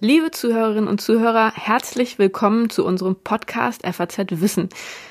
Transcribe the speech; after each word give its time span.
Liebe 0.00 0.30
Zuhörerinnen 0.30 0.88
und 0.88 1.00
Zuhörer, 1.00 1.52
herzlich 1.54 2.20
willkommen 2.20 2.70
zu 2.70 2.84
unserem 2.86 3.16
Podcast 3.16 3.84
FAZ 3.84 4.18
Wissen. 4.40 4.68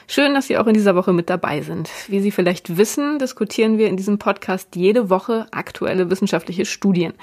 Schön, 0.08 0.34
dass 0.34 0.48
Sie 0.48 0.58
auch 0.58 0.66
in 0.66 0.74
dieser 0.74 0.96
Woche 0.96 1.12
mit 1.12 1.30
dabei 1.30 1.62
sind. 1.62 1.90
Wie 2.08 2.22
Sie 2.22 2.32
vielleicht 2.32 2.78
wissen, 2.78 3.20
diskutieren 3.20 3.78
wir 3.78 3.90
in 3.90 3.98
diesem 3.98 4.18
Podcast 4.18 4.76
jede 4.76 5.10
Woche 5.10 5.46
aktuelle 5.52 6.10
wissenschaftliche 6.10 6.66
Studien. 6.66 7.14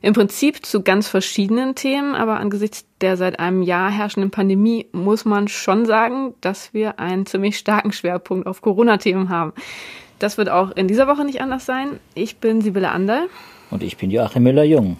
Im 0.00 0.14
Prinzip 0.14 0.66
zu 0.66 0.82
ganz 0.82 1.06
verschiedenen 1.06 1.74
Themen, 1.76 2.14
aber 2.14 2.40
angesichts 2.40 2.86
der 3.00 3.16
seit 3.16 3.38
einem 3.38 3.62
Jahr 3.62 3.90
herrschenden 3.90 4.30
Pandemie 4.30 4.88
muss 4.92 5.24
man 5.24 5.46
schon 5.46 5.84
sagen, 5.84 6.34
dass 6.40 6.74
wir 6.74 6.98
einen 6.98 7.26
ziemlich 7.26 7.58
starken 7.58 7.92
Schwerpunkt 7.92 8.46
auf 8.46 8.62
Corona-Themen 8.62 9.28
haben. 9.28 9.52
Das 10.22 10.38
wird 10.38 10.48
auch 10.48 10.70
in 10.76 10.86
dieser 10.86 11.08
Woche 11.08 11.24
nicht 11.24 11.40
anders 11.40 11.66
sein. 11.66 11.98
Ich 12.14 12.36
bin 12.36 12.60
Sibylle 12.60 12.90
Anderl. 12.90 13.28
Und 13.72 13.82
ich 13.82 13.96
bin 13.96 14.08
Joachim 14.08 14.44
Müller-Jung. 14.44 14.96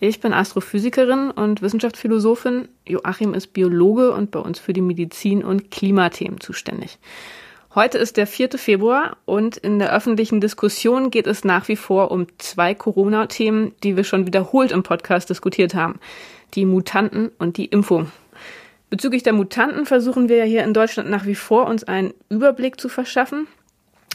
Ich 0.00 0.18
bin 0.18 0.32
Astrophysikerin 0.32 1.30
und 1.30 1.62
Wissenschaftsphilosophin. 1.62 2.66
Joachim 2.84 3.34
ist 3.34 3.52
Biologe 3.52 4.10
und 4.12 4.32
bei 4.32 4.40
uns 4.40 4.58
für 4.58 4.72
die 4.72 4.80
Medizin- 4.80 5.44
und 5.44 5.70
Klimathemen 5.70 6.40
zuständig. 6.40 6.98
Heute 7.76 7.98
ist 7.98 8.16
der 8.16 8.26
4. 8.26 8.58
Februar 8.58 9.16
und 9.26 9.56
in 9.58 9.78
der 9.78 9.94
öffentlichen 9.94 10.40
Diskussion 10.40 11.12
geht 11.12 11.28
es 11.28 11.44
nach 11.44 11.68
wie 11.68 11.76
vor 11.76 12.10
um 12.10 12.26
zwei 12.38 12.74
Corona-Themen, 12.74 13.76
die 13.84 13.96
wir 13.96 14.02
schon 14.02 14.26
wiederholt 14.26 14.72
im 14.72 14.82
Podcast 14.82 15.30
diskutiert 15.30 15.76
haben. 15.76 16.00
Die 16.54 16.66
Mutanten 16.66 17.30
und 17.38 17.58
die 17.58 17.66
Impfung. 17.66 18.10
Bezüglich 18.88 19.22
der 19.22 19.34
Mutanten 19.34 19.86
versuchen 19.86 20.28
wir 20.28 20.38
ja 20.38 20.44
hier 20.44 20.64
in 20.64 20.74
Deutschland 20.74 21.08
nach 21.08 21.26
wie 21.26 21.36
vor 21.36 21.68
uns 21.68 21.84
einen 21.84 22.12
Überblick 22.28 22.80
zu 22.80 22.88
verschaffen. 22.88 23.46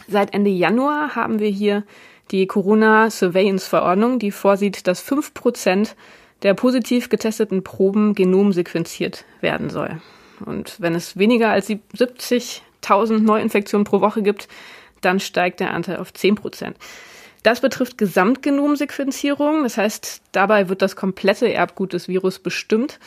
Seit 0.07 0.33
Ende 0.33 0.49
Januar 0.49 1.15
haben 1.15 1.39
wir 1.39 1.49
hier 1.49 1.83
die 2.31 2.47
Corona-Surveillance-Verordnung, 2.47 4.19
die 4.19 4.31
vorsieht, 4.31 4.87
dass 4.87 5.01
fünf 5.01 5.33
Prozent 5.33 5.95
der 6.41 6.53
positiv 6.53 7.09
getesteten 7.09 7.63
Proben 7.63 8.13
genomsequenziert 8.13 9.25
werden 9.41 9.69
soll. 9.69 10.01
Und 10.45 10.75
wenn 10.79 10.95
es 10.95 11.17
weniger 11.17 11.49
als 11.49 11.69
70.000 11.69 13.19
Neuinfektionen 13.19 13.85
pro 13.85 14.01
Woche 14.01 14.21
gibt, 14.21 14.47
dann 15.01 15.19
steigt 15.19 15.59
der 15.59 15.73
Anteil 15.73 15.97
auf 15.97 16.13
10 16.13 16.35
Prozent. 16.35 16.77
Das 17.43 17.61
betrifft 17.61 17.97
Gesamtgenomsequenzierung. 17.97 19.63
Das 19.63 19.77
heißt, 19.77 20.21
dabei 20.31 20.67
wird 20.67 20.81
das 20.81 20.95
komplette 20.95 21.51
Erbgut 21.51 21.93
des 21.93 22.07
Virus 22.07 22.39
bestimmt. 22.39 22.99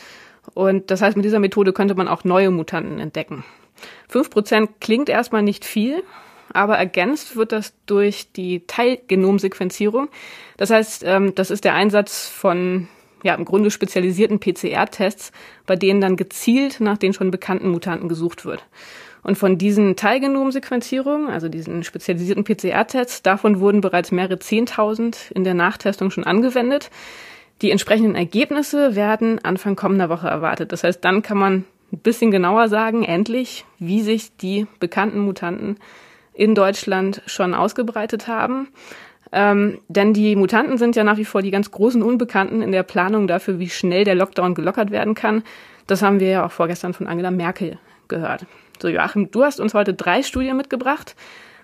Und 0.53 0.91
das 0.91 1.01
heißt, 1.01 1.17
mit 1.17 1.25
dieser 1.25 1.39
Methode 1.39 1.73
könnte 1.73 1.95
man 1.95 2.07
auch 2.07 2.23
neue 2.23 2.49
Mutanten 2.49 2.99
entdecken. 2.99 3.43
Fünf 4.07 4.29
Prozent 4.29 4.69
klingt 4.79 5.09
erstmal 5.09 5.43
nicht 5.43 5.65
viel, 5.65 6.03
aber 6.53 6.77
ergänzt 6.77 7.35
wird 7.35 7.51
das 7.51 7.73
durch 7.85 8.31
die 8.31 8.65
Teilgenomsequenzierung. 8.67 10.09
Das 10.57 10.69
heißt, 10.69 11.03
ähm, 11.05 11.35
das 11.35 11.51
ist 11.51 11.63
der 11.63 11.75
Einsatz 11.75 12.27
von 12.27 12.87
ja, 13.23 13.35
im 13.35 13.45
Grunde 13.45 13.71
spezialisierten 13.71 14.39
PCR-Tests, 14.39 15.31
bei 15.65 15.75
denen 15.75 16.01
dann 16.01 16.15
gezielt 16.15 16.79
nach 16.79 16.97
den 16.97 17.13
schon 17.13 17.31
bekannten 17.31 17.69
Mutanten 17.69 18.07
gesucht 18.07 18.45
wird. 18.45 18.65
Und 19.21 19.37
von 19.37 19.57
diesen 19.57 19.95
Teilgenomsequenzierungen, 19.95 21.27
also 21.27 21.49
diesen 21.49 21.83
spezialisierten 21.83 22.45
PCR-Tests, 22.45 23.21
davon 23.21 23.59
wurden 23.59 23.81
bereits 23.81 24.11
mehrere 24.11 24.39
Zehntausend 24.39 25.31
in 25.35 25.43
der 25.43 25.53
Nachtestung 25.53 26.09
schon 26.09 26.23
angewendet. 26.23 26.89
Die 27.61 27.71
entsprechenden 27.71 28.15
Ergebnisse 28.15 28.95
werden 28.95 29.43
Anfang 29.43 29.75
kommender 29.75 30.07
Woche 30.07 30.29
erwartet. 30.29 30.71
Das 30.71 30.85
heißt, 30.85 31.03
dann 31.03 31.21
kann 31.21 31.37
man 31.37 31.65
ein 31.91 31.99
bisschen 31.99 32.31
genauer 32.31 32.69
sagen, 32.69 33.03
endlich, 33.03 33.65
wie 33.79 34.01
sich 34.01 34.35
die 34.37 34.67
bekannten 34.79 35.19
Mutanten 35.19 35.77
in 36.39 36.55
Deutschland 36.55 37.21
schon 37.25 37.53
ausgebreitet 37.53 38.27
haben. 38.27 38.69
Ähm, 39.31 39.79
denn 39.89 40.13
die 40.13 40.37
Mutanten 40.37 40.77
sind 40.77 40.95
ja 40.95 41.03
nach 41.03 41.17
wie 41.17 41.25
vor 41.25 41.41
die 41.41 41.51
ganz 41.51 41.69
großen 41.69 42.01
Unbekannten 42.01 42.61
in 42.61 42.71
der 42.71 42.83
Planung 42.83 43.27
dafür, 43.27 43.59
wie 43.59 43.69
schnell 43.69 44.05
der 44.05 44.15
Lockdown 44.15 44.55
gelockert 44.55 44.89
werden 44.89 45.15
kann. 45.15 45.43
Das 45.85 46.01
haben 46.01 46.21
wir 46.21 46.29
ja 46.29 46.45
auch 46.45 46.51
vorgestern 46.51 46.93
von 46.93 47.07
Angela 47.07 47.29
Merkel 47.29 47.77
gehört. 48.07 48.45
So, 48.81 48.87
Joachim, 48.87 49.29
du 49.31 49.43
hast 49.43 49.59
uns 49.59 49.73
heute 49.73 49.93
drei 49.93 50.23
Studien 50.23 50.55
mitgebracht, 50.55 51.15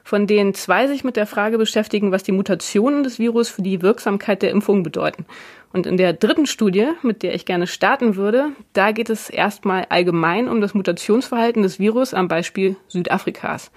von 0.03 0.27
denen 0.27 0.53
zwei 0.53 0.87
sich 0.87 1.05
mit 1.05 1.15
der 1.15 1.25
Frage 1.25 1.57
beschäftigen, 1.57 2.11
was 2.11 2.23
die 2.23 2.33
Mutationen 2.33 3.03
des 3.03 3.17
Virus 3.17 3.47
für 3.49 3.61
die 3.61 3.81
Wirksamkeit 3.81 4.41
der 4.41 4.51
Impfung 4.51 4.83
bedeuten. 4.83 5.25
Und 5.71 5.87
in 5.87 5.95
der 5.95 6.11
dritten 6.11 6.45
Studie, 6.45 6.89
mit 7.01 7.23
der 7.23 7.33
ich 7.33 7.45
gerne 7.45 7.65
starten 7.65 8.17
würde, 8.17 8.49
da 8.73 8.91
geht 8.91 9.09
es 9.09 9.29
erstmal 9.29 9.85
allgemein 9.89 10.49
um 10.49 10.59
das 10.59 10.73
Mutationsverhalten 10.73 11.63
des 11.63 11.79
Virus 11.79 12.13
am 12.13 12.27
Beispiel 12.27 12.75
Südafrikas. 12.89 13.71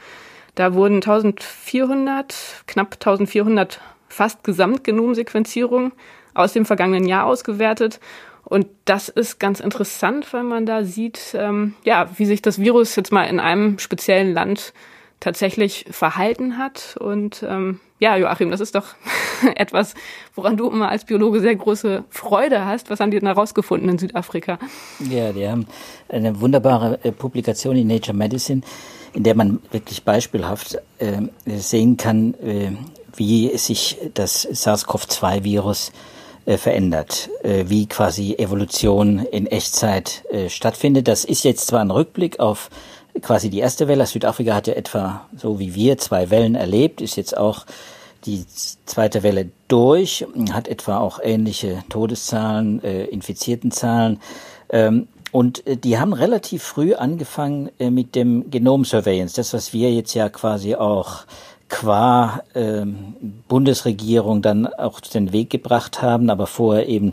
Da 0.59 0.75
wurden 0.75 0.97
1400, 0.97 2.65
knapp 2.67 2.95
1400 2.95 3.81
fast 4.09 4.43
Gesamtgenomsequenzierungen 4.43 5.93
aus 6.35 6.53
dem 6.53 6.67
vergangenen 6.67 7.07
Jahr 7.07 7.27
ausgewertet. 7.27 8.01
Und 8.43 8.67
das 8.85 9.09
ist 9.09 9.39
ganz 9.39 9.61
interessant, 9.61 10.33
weil 10.33 10.43
man 10.43 10.67
da 10.67 10.83
sieht, 10.83 11.37
ähm, 11.39 11.75
ja, 11.85 12.11
wie 12.17 12.27
sich 12.27 12.43
das 12.43 12.59
Virus 12.59 12.97
jetzt 12.97 13.13
mal 13.13 13.23
in 13.27 13.39
einem 13.39 13.79
speziellen 13.79 14.35
Land 14.35 14.73
tatsächlich 15.21 15.85
verhalten 15.93 16.59
hat. 16.59 16.97
Und 16.99 17.45
ähm, 17.49 17.79
ja, 18.01 18.17
Joachim, 18.17 18.51
das 18.51 18.59
ist 18.59 18.75
doch 18.75 18.97
etwas, 19.55 19.95
woran 20.35 20.57
du 20.57 20.69
immer 20.69 20.89
als 20.89 21.05
Biologe 21.05 21.39
sehr 21.39 21.55
große 21.55 22.03
Freude 22.11 22.65
hast. 22.65 22.91
Was 22.91 22.99
haben 22.99 23.13
die 23.13 23.21
denn 23.21 23.29
herausgefunden 23.29 23.89
in 23.89 23.99
Südafrika? 23.99 24.59
Ja, 25.09 25.31
die 25.31 25.47
haben 25.47 25.69
eine 26.09 26.41
wunderbare 26.41 26.99
äh, 27.05 27.13
Publikation 27.13 27.77
in 27.77 27.87
Nature 27.87 28.17
Medicine 28.17 28.63
in 29.13 29.23
der 29.23 29.35
man 29.35 29.61
wirklich 29.71 30.05
beispielhaft 30.05 30.79
äh, 30.99 31.23
sehen 31.47 31.97
kann, 31.97 32.35
äh, 32.35 32.73
wie 33.17 33.57
sich 33.57 33.99
das 34.15 34.47
SARS-CoV-2-Virus 34.51 35.93
äh, 36.47 36.57
verändert, 36.57 37.29
äh, 37.43 37.65
wie 37.69 37.87
quasi 37.87 38.35
Evolution 38.35 39.19
in 39.19 39.47
Echtzeit 39.47 40.25
äh, 40.31 40.49
stattfindet. 40.49 41.09
Das 41.09 41.25
ist 41.25 41.45
jetzt 41.45 41.67
zwar 41.67 41.81
ein 41.81 41.91
Rückblick 41.91 42.41
auf 42.41 42.71
quasi 43.21 43.51
die 43.51 43.59
erste 43.59 43.89
Welle. 43.89 44.07
Südafrika 44.07 44.55
hat 44.55 44.67
ja 44.67 44.75
etwa 44.75 45.27
so 45.37 45.59
wie 45.59 45.75
wir 45.75 45.99
zwei 45.99 46.31
Wellen 46.31 46.55
erlebt, 46.55 47.01
ist 47.01 47.17
jetzt 47.17 47.37
auch 47.37 47.67
die 48.25 48.45
zweite 48.87 49.23
Welle 49.23 49.51
durch, 49.69 50.27
hat 50.53 50.69
etwa 50.69 50.99
auch 50.99 51.21
ähnliche 51.23 51.85
Todeszahlen, 51.89 52.83
äh, 52.83 53.05
infizierten 53.05 53.71
Zahlen. 53.71 54.21
Ähm, 54.71 55.09
und 55.33 55.67
äh, 55.67 55.77
die 55.77 55.99
haben 55.99 56.13
relativ 56.13 56.63
früh 56.63 56.95
angefangen 56.95 57.71
äh, 57.79 57.91
mit 57.91 58.15
dem 58.15 58.51
Genom 58.51 58.85
Surveillance, 58.85 59.37
das 59.37 59.53
was 59.55 59.73
wir 59.73 59.93
jetzt 59.93 60.15
ja 60.15 60.29
quasi 60.29 60.75
auch 60.75 61.25
qua 61.69 62.43
ähm, 62.55 63.15
Bundesregierung 63.47 64.43
dann 64.43 64.67
auch 64.67 65.01
den 65.01 65.33
Weg 65.33 65.51
gebracht 65.51 66.01
haben, 66.01 66.31
aber 66.31 66.47
vorher 66.47 66.89
eben 66.89 67.13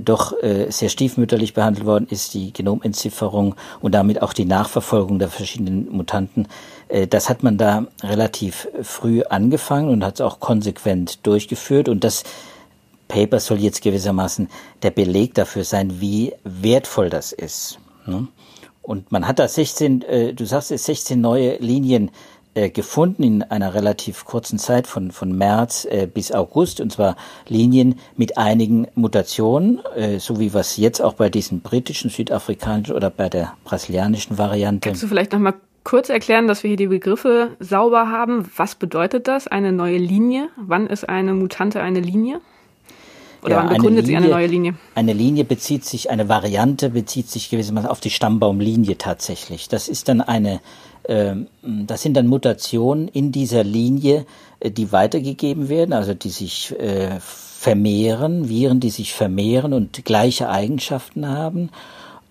doch 0.00 0.32
äh, 0.42 0.70
sehr 0.70 0.88
stiefmütterlich 0.88 1.52
behandelt 1.52 1.84
worden 1.84 2.06
ist, 2.08 2.32
die 2.34 2.52
Genomentzifferung 2.52 3.54
und 3.80 3.92
damit 3.94 4.22
auch 4.22 4.32
die 4.32 4.46
Nachverfolgung 4.46 5.18
der 5.18 5.28
verschiedenen 5.28 5.92
Mutanten. 5.92 6.48
Äh, 6.88 7.06
das 7.06 7.28
hat 7.28 7.42
man 7.42 7.58
da 7.58 7.86
relativ 8.02 8.68
früh 8.82 9.22
angefangen 9.22 9.90
und 9.90 10.04
hat 10.04 10.14
es 10.14 10.20
auch 10.22 10.40
konsequent 10.40 11.26
durchgeführt 11.26 11.88
und 11.88 12.04
das 12.04 12.24
Paper 13.12 13.40
soll 13.40 13.58
jetzt 13.58 13.82
gewissermaßen 13.82 14.48
der 14.82 14.90
Beleg 14.90 15.34
dafür 15.34 15.64
sein, 15.64 16.00
wie 16.00 16.32
wertvoll 16.44 17.10
das 17.10 17.32
ist. 17.32 17.78
Ne? 18.06 18.26
Und 18.80 19.12
man 19.12 19.28
hat 19.28 19.38
da 19.38 19.46
16, 19.46 20.02
äh, 20.02 20.32
du 20.32 20.46
sagst 20.46 20.70
es, 20.70 20.86
16 20.86 21.20
neue 21.20 21.56
Linien 21.58 22.10
äh, 22.54 22.70
gefunden 22.70 23.22
in 23.22 23.42
einer 23.42 23.74
relativ 23.74 24.24
kurzen 24.24 24.58
Zeit 24.58 24.86
von, 24.86 25.10
von 25.10 25.36
März 25.36 25.84
äh, 25.84 26.06
bis 26.06 26.32
August, 26.32 26.80
und 26.80 26.90
zwar 26.90 27.16
Linien 27.46 27.98
mit 28.16 28.38
einigen 28.38 28.88
Mutationen, 28.94 29.80
so 30.18 30.40
wie 30.40 30.54
was 30.54 30.78
jetzt 30.78 31.00
auch 31.00 31.12
bei 31.12 31.28
diesen 31.28 31.60
britischen, 31.60 32.08
südafrikanischen 32.08 32.94
oder 32.94 33.10
bei 33.10 33.28
der 33.28 33.52
brasilianischen 33.64 34.38
Variante. 34.38 34.88
Kannst 34.88 35.02
du 35.02 35.06
vielleicht 35.06 35.32
nochmal 35.32 35.54
kurz 35.84 36.08
erklären, 36.08 36.48
dass 36.48 36.62
wir 36.62 36.68
hier 36.68 36.78
die 36.78 36.86
Begriffe 36.86 37.50
sauber 37.60 38.08
haben? 38.08 38.50
Was 38.56 38.74
bedeutet 38.74 39.28
das, 39.28 39.48
eine 39.48 39.70
neue 39.70 39.98
Linie? 39.98 40.48
Wann 40.56 40.86
ist 40.86 41.06
eine 41.08 41.34
Mutante 41.34 41.82
eine 41.82 42.00
Linie? 42.00 42.40
Oder 43.42 43.56
ja, 43.56 43.64
wann 43.64 43.74
begründet 43.74 44.06
sie 44.06 44.16
eine 44.16 44.28
neue 44.28 44.46
Linie? 44.46 44.74
Eine 44.94 45.12
Linie 45.12 45.44
bezieht 45.44 45.84
sich, 45.84 46.10
eine 46.10 46.28
Variante 46.28 46.90
bezieht 46.90 47.28
sich 47.28 47.50
gewissermaßen 47.50 47.90
auf 47.90 48.00
die 48.00 48.10
Stammbaumlinie 48.10 48.98
tatsächlich. 48.98 49.68
Das 49.68 49.88
ist 49.88 50.08
dann 50.08 50.20
eine, 50.20 50.60
äh, 51.04 51.34
das 51.62 52.02
sind 52.02 52.16
dann 52.16 52.28
Mutationen 52.28 53.08
in 53.08 53.32
dieser 53.32 53.64
Linie, 53.64 54.26
äh, 54.60 54.70
die 54.70 54.92
weitergegeben 54.92 55.68
werden, 55.68 55.92
also 55.92 56.14
die 56.14 56.30
sich 56.30 56.78
äh, 56.78 57.18
vermehren, 57.20 58.48
Viren, 58.48 58.80
die 58.80 58.90
sich 58.90 59.12
vermehren 59.12 59.72
und 59.72 60.04
gleiche 60.04 60.48
Eigenschaften 60.48 61.28
haben 61.28 61.70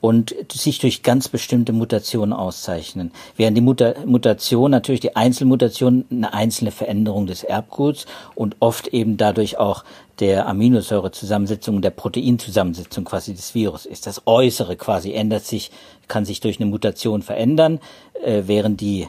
und 0.02 0.36
sich 0.52 0.80
durch 0.80 1.04
ganz 1.04 1.30
bestimmte 1.30 1.74
Mutationen 1.74 2.34
auszeichnen. 2.34 3.12
Während 3.38 3.56
die 3.56 3.62
Muta 3.62 3.94
Mutation 4.06 4.72
natürlich 4.72 5.00
die 5.00 5.16
Einzelmutation 5.16 6.06
eine 6.10 6.34
einzelne 6.34 6.72
Veränderung 6.72 7.28
des 7.28 7.44
Erbguts 7.44 8.08
und 8.36 8.56
oft 8.60 8.88
eben 8.88 9.18
dadurch 9.18 9.58
auch 9.58 9.86
der 10.22 10.48
Aminosäurezusammensetzung, 10.48 11.82
der 11.82 11.90
Proteinzusammensetzung 11.90 13.04
quasi 13.04 13.34
des 13.34 13.54
Virus 13.56 13.86
ist. 13.86 14.08
Das 14.08 14.22
Äußere 14.26 14.78
quasi 14.78 15.14
ändert 15.14 15.44
sich, 15.44 15.72
kann 16.08 16.24
sich 16.24 16.40
durch 16.40 16.62
eine 16.62 16.70
Mutation 16.70 17.24
verändern, 17.24 17.80
äh, 18.24 18.44
während 18.46 18.80
die 18.80 19.08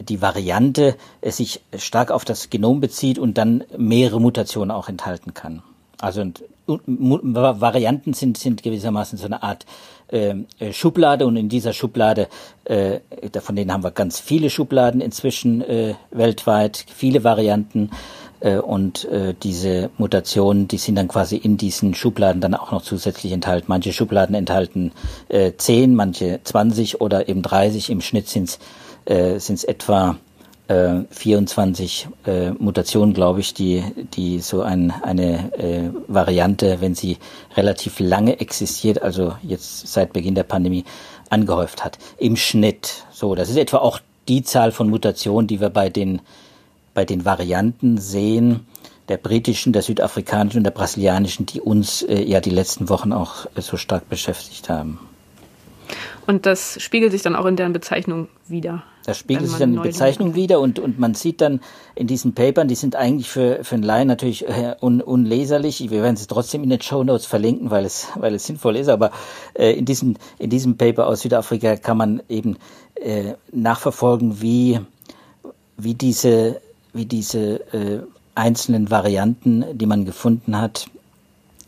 die 0.00 0.20
Variante 0.20 0.96
sich 1.22 1.60
stark 1.76 2.10
auf 2.10 2.24
das 2.24 2.50
Genom 2.50 2.80
bezieht 2.80 3.16
und 3.18 3.38
dann 3.38 3.62
mehrere 3.78 4.20
Mutationen 4.20 4.72
auch 4.72 4.88
enthalten 4.88 5.34
kann. 5.34 5.62
Also 6.00 6.24
Varianten 6.66 8.12
sind, 8.12 8.36
sind 8.36 8.62
gewissermaßen 8.62 9.18
so 9.18 9.26
eine 9.26 9.42
Art 9.42 9.66
ähm, 10.10 10.46
äh, 10.58 10.72
Schublade 10.72 11.26
und 11.26 11.36
in 11.36 11.48
dieser 11.48 11.72
Schublade, 11.72 12.28
äh, 12.64 12.98
von 13.40 13.56
denen 13.56 13.72
haben 13.72 13.84
wir 13.84 13.90
ganz 13.90 14.18
viele 14.18 14.50
Schubladen 14.50 15.00
inzwischen 15.00 15.62
äh, 15.62 15.94
weltweit, 16.10 16.84
viele 16.94 17.22
Varianten 17.22 17.90
äh, 17.90 18.23
und 18.58 19.04
äh, 19.06 19.34
diese 19.42 19.90
Mutationen, 19.96 20.68
die 20.68 20.78
sind 20.78 20.96
dann 20.96 21.08
quasi 21.08 21.36
in 21.36 21.56
diesen 21.56 21.94
Schubladen 21.94 22.40
dann 22.40 22.54
auch 22.54 22.72
noch 22.72 22.82
zusätzlich 22.82 23.32
enthalten. 23.32 23.66
Manche 23.68 23.92
Schubladen 23.92 24.34
enthalten 24.34 24.92
äh, 25.28 25.52
10, 25.56 25.94
manche 25.94 26.40
20 26.44 27.00
oder 27.00 27.28
eben 27.28 27.42
30. 27.42 27.90
Im 27.90 28.00
Schnitt 28.00 28.28
sind 28.28 28.58
es 29.06 29.64
äh, 29.64 29.70
etwa 29.70 30.16
äh, 30.68 31.00
24 31.10 32.08
äh, 32.26 32.50
Mutationen, 32.50 33.14
glaube 33.14 33.40
ich, 33.40 33.54
die, 33.54 33.82
die 34.14 34.40
so 34.40 34.62
ein, 34.62 34.90
eine 35.02 35.52
äh, 35.58 35.90
Variante, 36.08 36.80
wenn 36.80 36.94
sie 36.94 37.18
relativ 37.56 38.00
lange 38.00 38.40
existiert, 38.40 39.02
also 39.02 39.34
jetzt 39.42 39.86
seit 39.86 40.12
Beginn 40.12 40.34
der 40.34 40.44
Pandemie, 40.44 40.84
angehäuft 41.30 41.84
hat. 41.84 41.98
Im 42.18 42.36
Schnitt. 42.36 43.04
So, 43.10 43.34
das 43.34 43.48
ist 43.48 43.56
etwa 43.56 43.78
auch 43.78 44.00
die 44.28 44.42
Zahl 44.42 44.72
von 44.72 44.88
Mutationen, 44.88 45.46
die 45.46 45.60
wir 45.60 45.70
bei 45.70 45.90
den, 45.90 46.20
bei 46.94 47.04
den 47.04 47.24
Varianten 47.24 47.98
sehen, 47.98 48.66
der 49.08 49.18
britischen, 49.18 49.72
der 49.72 49.82
südafrikanischen 49.82 50.58
und 50.58 50.64
der 50.64 50.70
brasilianischen, 50.70 51.46
die 51.46 51.60
uns 51.60 52.02
äh, 52.02 52.22
ja 52.22 52.40
die 52.40 52.50
letzten 52.50 52.88
Wochen 52.88 53.12
auch 53.12 53.46
äh, 53.54 53.60
so 53.60 53.76
stark 53.76 54.08
beschäftigt 54.08 54.70
haben. 54.70 54.98
Und 56.26 56.46
das 56.46 56.80
spiegelt 56.80 57.12
sich 57.12 57.22
dann 57.22 57.36
auch 57.36 57.44
in 57.44 57.56
deren 57.56 57.74
Bezeichnung 57.74 58.28
wieder. 58.48 58.82
Das 59.04 59.18
spiegelt 59.18 59.48
sich 59.48 59.58
dann 59.58 59.70
in 59.70 59.76
der 59.76 59.82
Bezeichnung 59.82 60.34
wieder 60.34 60.60
und, 60.60 60.78
und 60.78 60.98
man 60.98 61.14
sieht 61.14 61.42
dann 61.42 61.60
in 61.94 62.06
diesen 62.06 62.34
Papern, 62.34 62.68
die 62.68 62.74
sind 62.74 62.96
eigentlich 62.96 63.28
für, 63.28 63.62
für 63.62 63.74
einen 63.74 63.84
Laien 63.84 64.08
natürlich 64.08 64.48
äh, 64.48 64.76
un, 64.80 65.02
unleserlich. 65.02 65.90
Wir 65.90 66.02
werden 66.02 66.16
sie 66.16 66.26
trotzdem 66.26 66.62
in 66.62 66.70
den 66.70 66.80
Show 66.80 67.04
Notes 67.04 67.26
verlinken, 67.26 67.70
weil 67.70 67.84
es, 67.84 68.08
weil 68.14 68.34
es 68.34 68.46
sinnvoll 68.46 68.76
ist. 68.76 68.88
Aber 68.88 69.10
äh, 69.52 69.72
in, 69.72 69.84
diesem, 69.84 70.16
in 70.38 70.48
diesem 70.48 70.78
Paper 70.78 71.06
aus 71.06 71.20
Südafrika 71.20 71.76
kann 71.76 71.98
man 71.98 72.22
eben 72.30 72.56
äh, 72.94 73.34
nachverfolgen, 73.52 74.40
wie, 74.40 74.80
wie 75.76 75.92
diese, 75.92 76.62
wie 76.94 77.04
diese 77.04 77.56
äh, 77.74 78.00
einzelnen 78.34 78.90
Varianten, 78.90 79.64
die 79.76 79.86
man 79.86 80.04
gefunden 80.04 80.58
hat, 80.58 80.86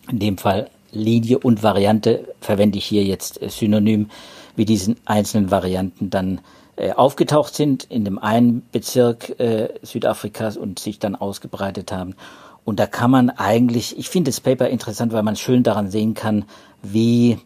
in 0.09 0.19
dem 0.19 0.39
Fall 0.39 0.71
Linie 0.93 1.39
und 1.39 1.63
Variante 1.63 2.33
verwende 2.41 2.79
ich 2.79 2.87
hier 2.87 3.05
jetzt 3.05 3.43
äh, 3.43 3.51
synonym, 3.51 4.09
wie 4.55 4.65
diesen 4.65 4.97
einzelnen 5.05 5.51
Varianten 5.51 6.09
dann 6.11 6.41
äh, 6.77 6.93
aufgetaucht 6.93 7.55
sind 7.55 7.85
in 7.85 8.05
dem 8.05 8.19
einen 8.19 8.63
Bezirk 8.73 9.39
äh, 9.41 9.69
Südafrikas 9.83 10.57
und 10.57 10.79
sich 10.79 10.99
dann 10.99 11.15
ausgebreitet 11.15 11.93
haben. 11.93 12.15
Und 12.65 12.81
da 12.81 12.87
kann 12.87 13.11
man 13.11 13.31
eigentlich, 13.31 13.97
ich 13.99 14.09
finde 14.09 14.31
das 14.31 14.41
Paper 14.41 14.69
interessant, 14.69 15.13
weil 15.13 15.23
man 15.23 15.37
schön 15.37 15.63
daran 15.63 15.91
sehen 15.91 16.15
kann, 16.15 16.45
wie, 16.83 17.39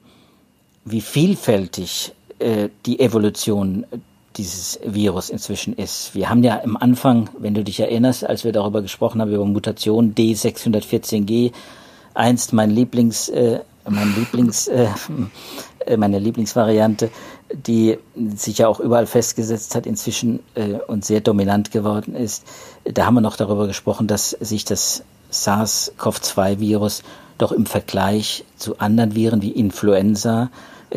wie 0.85 1.01
vielfältig 1.01 2.13
äh, 2.39 2.71
die 2.87 3.01
Evolution 3.01 3.87
dieses 4.37 4.79
Virus 4.85 5.31
inzwischen 5.31 5.75
ist. 5.75 6.15
Wir 6.15 6.31
haben 6.31 6.45
ja 6.45 6.61
am 6.63 6.77
Anfang, 6.77 7.29
wenn 7.39 7.55
du 7.55 7.65
dich 7.65 7.81
erinnerst, 7.81 8.25
als 8.25 8.45
wir 8.45 8.53
darüber 8.53 8.83
gesprochen 8.83 9.21
haben, 9.21 9.33
über 9.33 9.45
Mutation 9.45 10.15
D614G, 10.15 11.53
einst 12.15 12.53
mein 12.53 12.71
Lieblings, 12.71 13.29
äh, 13.29 13.61
mein 13.89 14.15
Lieblings, 14.15 14.69
äh, 14.69 14.89
äh, 15.87 15.97
meine 15.97 16.19
Lieblingsvariante, 16.19 17.11
die 17.53 17.99
sich 18.37 18.59
ja 18.59 18.69
auch 18.69 18.81
überall 18.81 19.07
festgesetzt 19.07 19.75
hat 19.75 19.87
inzwischen 19.87 20.41
äh, 20.55 20.75
und 20.87 21.05
sehr 21.05 21.21
dominant 21.21 21.71
geworden 21.73 22.15
ist. 22.15 22.45
Da 22.85 23.07
haben 23.07 23.15
wir 23.15 23.21
noch 23.21 23.37
darüber 23.37 23.67
gesprochen, 23.67 24.07
dass 24.07 24.31
sich 24.31 24.65
das 24.65 25.03
SARS-CoV-2-Virus 25.31 27.03
doch 27.39 27.53
im 27.53 27.67
Vergleich 27.67 28.45
zu 28.57 28.79
anderen 28.79 29.15
Viren 29.15 29.43
wie 29.43 29.51
Influenza 29.51 30.51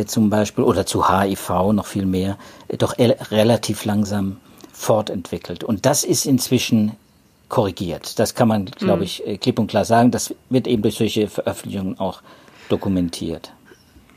zum 0.05 0.29
Beispiel 0.29 0.63
oder 0.63 0.85
zu 0.85 1.09
HIV 1.09 1.71
noch 1.73 1.85
viel 1.85 2.05
mehr 2.05 2.37
äh, 2.67 2.77
doch 2.77 2.97
relativ 2.97 3.85
langsam 3.85 4.37
fortentwickelt. 4.71 5.63
Und 5.63 5.85
das 5.85 6.03
ist 6.03 6.25
inzwischen 6.25 6.93
korrigiert. 7.49 8.17
Das 8.19 8.33
kann 8.33 8.47
man, 8.47 8.65
glaube 8.65 8.97
mhm. 8.97 9.03
ich, 9.03 9.27
äh, 9.27 9.37
klipp 9.37 9.59
und 9.59 9.67
klar 9.67 9.85
sagen. 9.85 10.11
Das 10.11 10.33
wird 10.49 10.67
eben 10.67 10.81
durch 10.81 10.95
solche 10.95 11.27
Veröffentlichungen 11.27 11.99
auch 11.99 12.21
dokumentiert. 12.69 13.53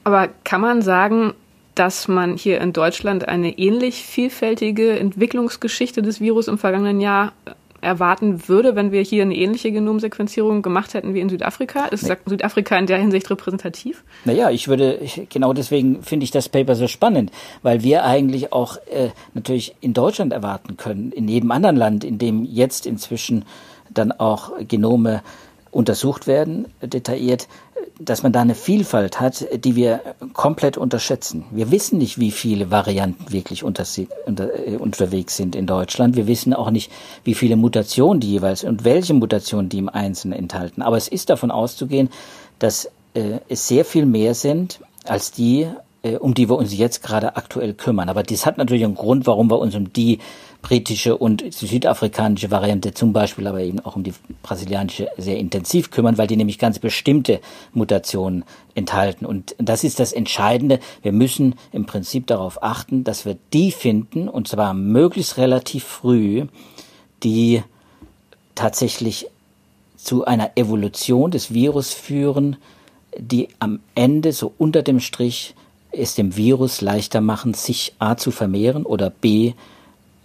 Aber 0.05 0.28
kann 0.44 0.61
man 0.61 0.82
sagen, 0.82 1.34
dass 1.75 2.08
man 2.08 2.37
hier 2.37 2.61
in 2.61 2.72
Deutschland 2.72 3.29
eine 3.29 3.58
ähnlich 3.58 4.02
vielfältige 4.02 4.99
Entwicklungsgeschichte 4.99 6.00
des 6.00 6.20
Virus 6.20 6.49
im 6.49 6.56
vergangenen 6.56 7.00
Jahr 7.00 7.32
erwarten 7.87 8.49
würde, 8.49 8.75
wenn 8.75 8.93
wir 8.93 9.00
hier 9.00 9.23
eine 9.23 9.35
ähnliche 9.35 9.73
Genomsequenzierung 9.73 10.61
gemacht 10.61 10.93
hätten 10.93 11.15
wie 11.15 11.21
in 11.21 11.29
Südafrika? 11.29 11.87
Ist 11.87 12.03
nee. 12.03 12.17
Südafrika 12.27 12.77
in 12.77 12.87
der 12.87 12.99
Hinsicht 12.99 13.31
repräsentativ? 13.31 14.03
Naja, 14.25 14.50
ich 14.50 14.69
würde, 14.69 15.00
genau 15.31 15.53
deswegen 15.53 16.03
finde 16.03 16.25
ich 16.25 16.33
das 16.33 16.49
Paper 16.49 16.75
so 16.75 16.88
spannend, 16.88 17.31
weil 17.62 17.83
wir 17.83 18.05
eigentlich 18.05 18.53
auch 18.53 18.77
äh, 18.91 19.11
natürlich 19.35 19.77
in 19.81 19.94
Deutschland 19.94 20.33
erwarten 20.33 20.77
können, 20.77 21.12
in 21.12 21.29
jedem 21.29 21.50
anderen 21.53 21.77
Land, 21.77 22.05
in 22.05 22.19
dem 22.19 22.44
jetzt 22.44 22.87
inzwischen 22.87 23.44
dann 23.91 24.12
auch 24.12 24.53
Genome 24.67 25.23
untersucht 25.76 26.26
werden, 26.26 26.67
detailliert, 26.82 27.49
dass 27.99 28.23
man 28.23 28.32
da 28.32 28.43
eine 28.43 28.55
Vielfalt 28.55 29.20
hat, 29.20 29.46
die 29.64 29.75
wir 29.75 30.00
komplett 30.32 30.76
unterschätzen. 30.76 31.44
Wir 31.50 31.70
wissen 31.70 31.99
nicht, 31.99 32.19
wie 32.19 32.31
viele 32.31 32.70
Varianten 32.70 33.32
wirklich 33.32 33.64
unter, 33.64 33.84
unter, 34.26 34.67
äh, 34.67 34.76
unterwegs 34.76 35.37
sind 35.37 35.56
in 35.56 35.67
Deutschland. 35.67 36.17
Wir 36.17 36.26
wissen 36.26 36.52
auch 36.52 36.70
nicht, 36.70 36.90
wie 37.25 37.34
viele 37.34 37.56
Mutationen 37.56 38.20
die 38.20 38.32
jeweils 38.32 38.64
und 38.64 38.84
welche 38.84 39.14
Mutationen 39.14 39.69
die 39.69 39.78
im 39.78 39.88
Einzelnen 39.88 40.38
enthalten. 40.38 40.82
Aber 40.82 40.96
es 40.96 41.08
ist 41.08 41.31
davon 41.31 41.50
auszugehen, 41.50 42.11
dass 42.58 42.90
äh, 43.14 43.38
es 43.49 43.67
sehr 43.69 43.84
viel 43.84 44.05
mehr 44.05 44.34
sind 44.34 44.81
als 45.05 45.32
die, 45.32 45.67
äh, 46.02 46.17
um 46.17 46.34
die 46.34 46.49
wir 46.49 46.56
uns 46.56 46.76
jetzt 46.76 47.02
gerade 47.02 47.37
aktuell 47.37 47.72
kümmern. 47.72 48.08
Aber 48.08 48.22
das 48.22 48.44
hat 48.44 48.58
natürlich 48.58 48.84
einen 48.84 48.94
Grund, 48.94 49.26
warum 49.26 49.50
wir 49.50 49.58
uns 49.58 49.75
um 49.75 49.93
die 49.93 50.19
britische 50.67 51.17
und 51.17 51.45
südafrikanische 51.55 52.51
Variante 52.51 52.93
zum 52.93 53.13
Beispiel, 53.13 53.47
aber 53.47 53.61
eben 53.61 53.79
auch 53.79 53.95
um 53.95 54.03
die 54.03 54.13
brasilianische 54.43 55.07
sehr 55.17 55.39
intensiv 55.39 55.93
kümmern, 55.93 56.19
weil 56.19 56.27
die 56.27 56.37
nämlich 56.37 56.59
ganz 56.59 56.81
bestimmte 56.81 57.39
Mutationen 57.73 58.43
enthalten. 58.75 59.27
Und 59.27 59.55
das 59.59 59.85
ist 59.85 60.01
das 60.01 60.13
Entscheidende. 60.13 60.81
Wir 61.03 61.13
müssen 61.13 61.55
im 61.71 61.87
Prinzip 61.87 62.27
darauf 62.27 62.65
achten, 62.65 63.05
dass 63.05 63.25
wir 63.25 63.37
die 63.53 63.71
finden, 63.71 64.29
und 64.29 64.49
zwar 64.49 64.75
möglichst 64.75 65.37
relativ 65.37 65.85
früh, 65.85 66.47
die 67.23 67.63
tatsächlich 68.57 69.29
zu 69.97 70.25
einer 70.25 70.51
Evolution 70.57 71.31
des 71.31 71.55
Virus 71.55 71.93
führen, 71.93 72.56
die 73.17 73.51
am 73.61 73.79
Ende 73.94 74.32
so 74.32 74.53
unter 74.58 74.82
dem 74.82 74.99
Strich 74.99 75.55
es 75.93 76.17
dem 76.17 76.37
Virus 76.37 76.81
leichter 76.81 77.20
machen, 77.20 77.55
sich 77.55 77.94
A 78.01 78.17
zu 78.17 78.32
vermehren 78.32 78.85
oder 78.85 79.11
B 79.11 79.53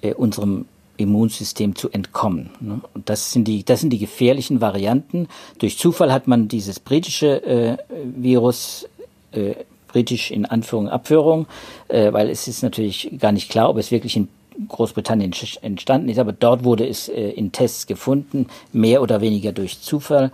äh, 0.02 0.14
unserem 0.14 0.66
Immunsystem 0.98 1.76
zu 1.76 1.90
entkommen. 1.90 2.52
Ne? 2.60 2.82
Und 2.94 3.10
das 3.10 3.32
sind 3.32 3.48
die, 3.48 3.64
das 3.64 3.82
sind 3.82 3.90
die 3.92 4.00
gefährlichen 4.00 4.62
Varianten. 4.62 5.28
Durch 5.60 5.78
Zufall 5.78 6.12
hat 6.14 6.28
man 6.28 6.48
dieses 6.48 6.80
britische 6.80 7.44
äh, 7.44 7.78
Virus, 8.04 8.88
äh, 9.32 9.56
britisch 9.88 10.32
in 10.32 10.46
Anführung, 10.46 10.90
Abführung, 10.90 11.48
äh, 11.88 12.14
weil 12.14 12.30
es 12.30 12.48
ist 12.48 12.64
natürlich 12.64 13.12
gar 13.20 13.32
nicht 13.32 13.50
klar, 13.50 13.70
ob 13.70 13.78
es 13.78 13.92
wirklich 13.92 14.16
in 14.16 14.28
Großbritannien 14.68 15.34
entstanden 15.62 16.10
ist, 16.10 16.20
aber 16.20 16.34
dort 16.34 16.64
wurde 16.64 16.88
es 16.88 17.10
äh, 17.10 17.30
in 17.30 17.52
Tests 17.52 17.88
gefunden, 17.88 18.48
mehr 18.74 19.02
oder 19.02 19.22
weniger 19.22 19.52
durch 19.54 19.82
Zufall. 19.82 20.32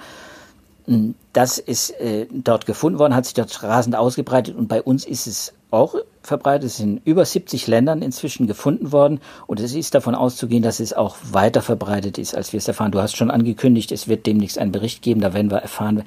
Hm, 0.86 1.16
das 1.34 1.60
ist 1.60 1.92
äh, 2.00 2.26
dort 2.32 2.66
gefunden 2.66 3.00
worden, 3.00 3.16
hat 3.16 3.26
sich 3.26 3.36
dort 3.36 3.64
rasend 3.64 3.96
ausgebreitet 3.96 4.56
und 4.56 4.68
bei 4.68 4.82
uns 4.82 5.06
ist 5.06 5.28
es 5.28 5.54
auch 5.72 5.96
verbreitet. 6.22 6.72
Sind 6.72 6.98
in 6.98 7.02
über 7.04 7.26
70 7.26 7.68
Ländern 7.68 8.02
inzwischen 8.02 8.48
gefunden 8.48 8.92
worden 8.92 9.20
und 9.48 9.60
es 9.60 9.74
ist 9.74 9.96
davon 9.96 10.16
auszugehen, 10.16 10.64
dass 10.64 10.80
es 10.80 10.94
auch 10.94 11.18
weiter 11.32 11.62
verbreitet 11.62 12.18
ist, 12.18 12.36
als 12.36 12.54
wir 12.54 12.58
es 12.60 12.68
erfahren. 12.68 12.92
Du 12.92 13.02
hast 13.02 13.16
schon 13.16 13.32
angekündigt, 13.32 13.92
es 13.92 14.08
wird 14.08 14.26
demnächst 14.26 14.58
einen 14.58 14.72
Bericht 14.72 15.02
geben, 15.02 15.22
da 15.22 15.34
werden 15.34 15.52
wir 15.52 15.58
erfahren, 15.58 16.04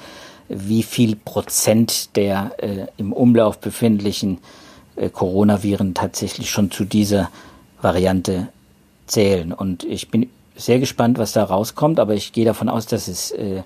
wie 0.49 0.83
viel 0.83 1.17
Prozent 1.17 2.17
der 2.17 2.53
äh, 2.59 2.87
im 2.97 3.13
Umlauf 3.13 3.59
befindlichen 3.59 4.39
äh, 4.97 5.09
Coronaviren 5.09 5.95
tatsächlich 5.95 6.51
schon 6.51 6.71
zu 6.71 6.85
dieser 6.85 7.31
Variante 7.81 8.49
zählen. 9.07 9.53
Und 9.53 9.85
ich 9.85 10.11
bin 10.11 10.29
sehr 10.57 10.79
gespannt, 10.79 11.19
was 11.19 11.33
da 11.33 11.45
rauskommt, 11.45 12.01
aber 12.01 12.15
ich 12.15 12.33
gehe 12.33 12.45
davon 12.45 12.69
aus, 12.69 12.87
dass 12.87 13.09
es 13.09 13.31
äh, 13.33 13.63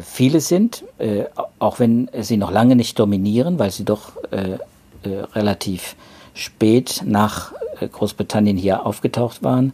viele 0.00 0.40
sind, 0.40 0.84
äh, 0.98 1.24
auch 1.58 1.80
wenn 1.80 2.08
sie 2.20 2.36
noch 2.36 2.50
lange 2.50 2.76
nicht 2.76 2.98
dominieren, 2.98 3.58
weil 3.58 3.70
sie 3.70 3.84
doch 3.84 4.12
äh, 4.30 4.58
relativ 5.04 5.96
spät 6.34 7.02
nach 7.04 7.52
äh, 7.80 7.88
Großbritannien 7.88 8.56
hier 8.56 8.86
aufgetaucht 8.86 9.42
waren. 9.42 9.72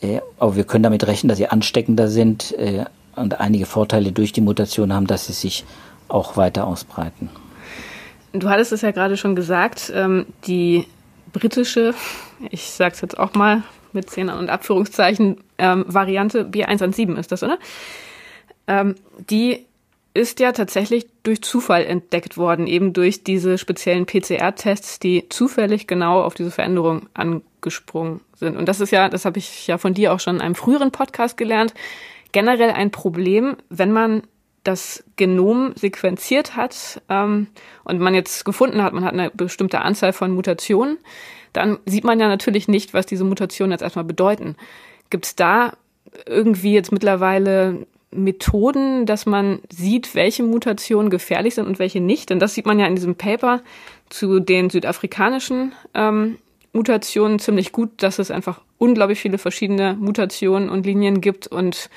Äh, 0.00 0.20
aber 0.38 0.56
wir 0.56 0.64
können 0.64 0.82
damit 0.82 1.06
rechnen, 1.06 1.28
dass 1.28 1.38
sie 1.38 1.48
ansteckender 1.48 2.08
sind 2.08 2.52
äh, 2.58 2.84
und 3.16 3.40
einige 3.40 3.66
Vorteile 3.66 4.12
durch 4.12 4.32
die 4.32 4.40
Mutation 4.40 4.92
haben, 4.92 5.06
dass 5.06 5.26
sie 5.26 5.32
sich 5.32 5.64
auch 6.08 6.36
weiter 6.36 6.66
ausbreiten. 6.66 7.30
Du 8.32 8.48
hattest 8.50 8.72
es 8.72 8.82
ja 8.82 8.90
gerade 8.90 9.16
schon 9.16 9.36
gesagt, 9.36 9.92
ähm, 9.94 10.26
die 10.46 10.86
britische, 11.32 11.94
ich 12.50 12.70
sage 12.70 12.94
es 12.94 13.00
jetzt 13.00 13.18
auch 13.18 13.34
mal 13.34 13.62
mit 13.92 14.10
Zähnen 14.10 14.36
und 14.36 14.50
Abführungszeichen 14.50 15.38
ähm, 15.58 15.84
Variante 15.86 16.44
B117 16.44 17.16
ist 17.16 17.30
das, 17.30 17.42
oder? 17.42 17.58
Ähm, 18.66 18.96
die 19.30 19.66
ist 20.14 20.38
ja 20.38 20.52
tatsächlich 20.52 21.06
durch 21.24 21.42
Zufall 21.42 21.84
entdeckt 21.84 22.36
worden, 22.36 22.68
eben 22.68 22.92
durch 22.92 23.24
diese 23.24 23.58
speziellen 23.58 24.06
PCR-Tests, 24.06 25.00
die 25.00 25.28
zufällig 25.28 25.88
genau 25.88 26.22
auf 26.22 26.34
diese 26.34 26.52
Veränderung 26.52 27.08
angesprungen 27.14 28.20
sind. 28.36 28.56
Und 28.56 28.68
das 28.68 28.80
ist 28.80 28.92
ja, 28.92 29.08
das 29.08 29.24
habe 29.24 29.38
ich 29.38 29.66
ja 29.66 29.76
von 29.76 29.92
dir 29.92 30.12
auch 30.12 30.20
schon 30.20 30.36
in 30.36 30.40
einem 30.40 30.54
früheren 30.54 30.92
Podcast 30.92 31.36
gelernt, 31.36 31.74
generell 32.30 32.70
ein 32.70 32.92
Problem, 32.92 33.56
wenn 33.68 33.90
man 33.90 34.22
das 34.62 35.04
Genom 35.16 35.72
sequenziert 35.74 36.56
hat 36.56 37.02
ähm, 37.08 37.48
und 37.82 37.98
man 37.98 38.14
jetzt 38.14 38.44
gefunden 38.44 38.82
hat, 38.82 38.92
man 38.92 39.04
hat 39.04 39.12
eine 39.12 39.30
bestimmte 39.30 39.82
Anzahl 39.82 40.12
von 40.12 40.30
Mutationen, 40.30 40.98
dann 41.52 41.78
sieht 41.86 42.04
man 42.04 42.18
ja 42.20 42.28
natürlich 42.28 42.66
nicht, 42.68 42.94
was 42.94 43.06
diese 43.06 43.24
Mutationen 43.24 43.72
jetzt 43.72 43.82
erstmal 43.82 44.04
bedeuten. 44.04 44.56
Gibt 45.10 45.26
es 45.26 45.36
da 45.36 45.74
irgendwie 46.26 46.72
jetzt 46.72 46.92
mittlerweile 46.92 47.86
Methoden, 48.14 49.06
dass 49.06 49.26
man 49.26 49.60
sieht, 49.70 50.14
welche 50.14 50.42
Mutationen 50.42 51.10
gefährlich 51.10 51.54
sind 51.54 51.66
und 51.66 51.78
welche 51.78 52.00
nicht. 52.00 52.30
Denn 52.30 52.38
das 52.38 52.54
sieht 52.54 52.66
man 52.66 52.78
ja 52.78 52.86
in 52.86 52.94
diesem 52.94 53.16
Paper 53.16 53.62
zu 54.08 54.40
den 54.40 54.70
südafrikanischen 54.70 55.72
ähm, 55.94 56.38
Mutationen 56.72 57.38
ziemlich 57.38 57.72
gut, 57.72 57.90
dass 57.98 58.18
es 58.18 58.30
einfach 58.30 58.60
unglaublich 58.78 59.20
viele 59.20 59.38
verschiedene 59.38 59.94
Mutationen 59.94 60.68
und 60.68 60.84
Linien 60.84 61.20
gibt 61.20 61.46
und 61.46 61.88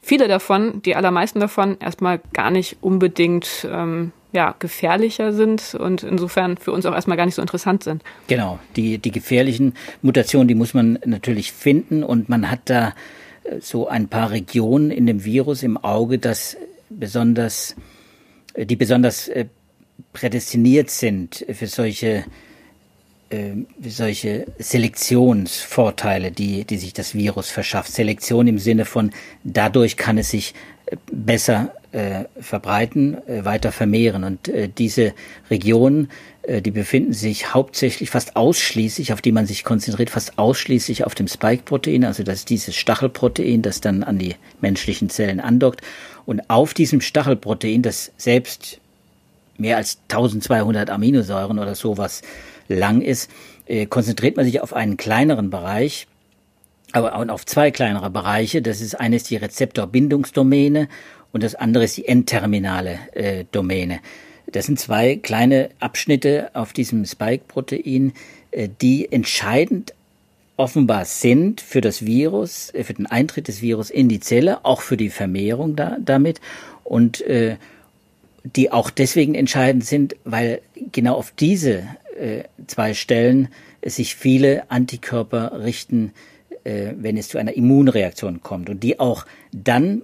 viele 0.00 0.26
davon, 0.26 0.82
die 0.82 0.96
allermeisten 0.96 1.40
davon, 1.40 1.76
erstmal 1.80 2.20
gar 2.32 2.50
nicht 2.50 2.78
unbedingt 2.80 3.66
ähm, 3.70 4.12
ja, 4.32 4.54
gefährlicher 4.58 5.32
sind 5.32 5.74
und 5.74 6.02
insofern 6.02 6.56
für 6.56 6.72
uns 6.72 6.86
auch 6.86 6.94
erstmal 6.94 7.16
gar 7.16 7.26
nicht 7.26 7.34
so 7.34 7.42
interessant 7.42 7.84
sind. 7.84 8.02
Genau, 8.26 8.58
die, 8.76 8.98
die 8.98 9.12
gefährlichen 9.12 9.74
Mutationen, 10.00 10.48
die 10.48 10.54
muss 10.54 10.74
man 10.74 10.98
natürlich 11.04 11.52
finden 11.52 12.02
und 12.02 12.28
man 12.28 12.50
hat 12.50 12.60
da 12.64 12.94
so 13.60 13.88
ein 13.88 14.08
paar 14.08 14.30
Regionen 14.30 14.90
in 14.90 15.06
dem 15.06 15.24
Virus 15.24 15.62
im 15.62 15.76
Auge, 15.76 16.18
das 16.18 16.56
besonders, 16.90 17.74
äh, 18.54 18.66
die 18.66 18.76
besonders 18.76 19.28
äh, 19.28 19.46
prädestiniert 20.12 20.90
sind 20.90 21.44
für 21.52 21.66
solche, 21.66 22.24
äh, 23.30 23.52
für 23.80 23.90
solche 23.90 24.46
Selektionsvorteile, 24.58 26.32
die, 26.32 26.64
die 26.64 26.78
sich 26.78 26.92
das 26.92 27.14
Virus 27.14 27.50
verschafft. 27.50 27.92
Selektion 27.92 28.46
im 28.46 28.58
Sinne 28.58 28.84
von, 28.84 29.10
dadurch 29.44 29.96
kann 29.96 30.18
es 30.18 30.30
sich 30.30 30.54
besser 31.10 31.74
äh, 31.92 32.24
verbreiten, 32.40 33.16
äh, 33.28 33.44
weiter 33.44 33.72
vermehren. 33.72 34.24
Und 34.24 34.48
äh, 34.48 34.68
diese 34.68 35.14
Regionen 35.50 36.08
äh, 36.42 36.60
die 36.60 36.70
befinden 36.70 37.12
sich 37.12 37.54
hauptsächlich, 37.54 38.10
fast 38.10 38.36
ausschließlich, 38.36 39.12
auf 39.12 39.22
die 39.22 39.32
man 39.32 39.46
sich 39.46 39.64
konzentriert, 39.64 40.10
fast 40.10 40.38
ausschließlich 40.38 41.06
auf 41.06 41.14
dem 41.14 41.28
Spike-Protein, 41.28 42.04
also 42.04 42.22
das 42.22 42.40
ist 42.40 42.50
dieses 42.50 42.74
Stachelprotein, 42.74 43.62
das 43.62 43.80
dann 43.80 44.02
an 44.02 44.18
die 44.18 44.34
menschlichen 44.60 45.08
Zellen 45.08 45.40
andockt. 45.40 45.80
Und 46.26 46.50
auf 46.50 46.74
diesem 46.74 47.00
Stachelprotein, 47.00 47.82
das 47.82 48.12
selbst 48.16 48.80
mehr 49.56 49.76
als 49.76 49.98
1200 50.08 50.90
Aminosäuren 50.90 51.58
oder 51.58 51.74
sowas 51.74 52.22
lang 52.68 53.02
ist, 53.02 53.30
äh, 53.66 53.86
konzentriert 53.86 54.36
man 54.36 54.44
sich 54.44 54.60
auf 54.60 54.72
einen 54.72 54.96
kleineren 54.96 55.50
Bereich, 55.50 56.08
aber 56.92 57.14
auch 57.14 57.28
auf 57.28 57.46
zwei 57.46 57.70
kleinere 57.70 58.10
Bereiche. 58.10 58.62
Das 58.62 58.80
ist 58.80 58.98
eines 58.98 59.24
die 59.24 59.36
Rezeptorbindungsdomäne 59.36 60.88
und 61.32 61.42
das 61.42 61.54
andere 61.54 61.84
ist 61.84 61.96
die 61.96 62.06
N-terminale 62.06 62.98
äh, 63.14 63.44
Domäne. 63.50 64.00
Das 64.50 64.66
sind 64.66 64.78
zwei 64.78 65.16
kleine 65.16 65.70
Abschnitte 65.80 66.50
auf 66.52 66.72
diesem 66.72 67.04
Spike-Protein, 67.04 68.12
äh, 68.50 68.68
die 68.80 69.10
entscheidend 69.10 69.94
offenbar 70.56 71.06
sind 71.06 71.60
für 71.60 71.80
das 71.80 72.04
Virus, 72.04 72.70
äh, 72.74 72.84
für 72.84 72.94
den 72.94 73.06
Eintritt 73.06 73.48
des 73.48 73.62
Virus 73.62 73.90
in 73.90 74.08
die 74.08 74.20
Zelle, 74.20 74.64
auch 74.64 74.82
für 74.82 74.96
die 74.96 75.10
Vermehrung 75.10 75.74
da, 75.76 75.96
damit 76.04 76.40
und 76.84 77.20
äh, 77.22 77.56
die 78.44 78.72
auch 78.72 78.90
deswegen 78.90 79.34
entscheidend 79.34 79.84
sind, 79.84 80.16
weil 80.24 80.60
genau 80.90 81.14
auf 81.14 81.32
diese 81.38 81.84
äh, 82.18 82.44
zwei 82.66 82.92
Stellen 82.94 83.48
sich 83.84 84.16
viele 84.16 84.70
Antikörper 84.70 85.60
richten, 85.64 86.12
äh, 86.64 86.92
wenn 86.96 87.16
es 87.16 87.28
zu 87.28 87.38
einer 87.38 87.54
Immunreaktion 87.54 88.42
kommt 88.42 88.68
und 88.68 88.82
die 88.82 89.00
auch 89.00 89.26
dann 89.52 90.02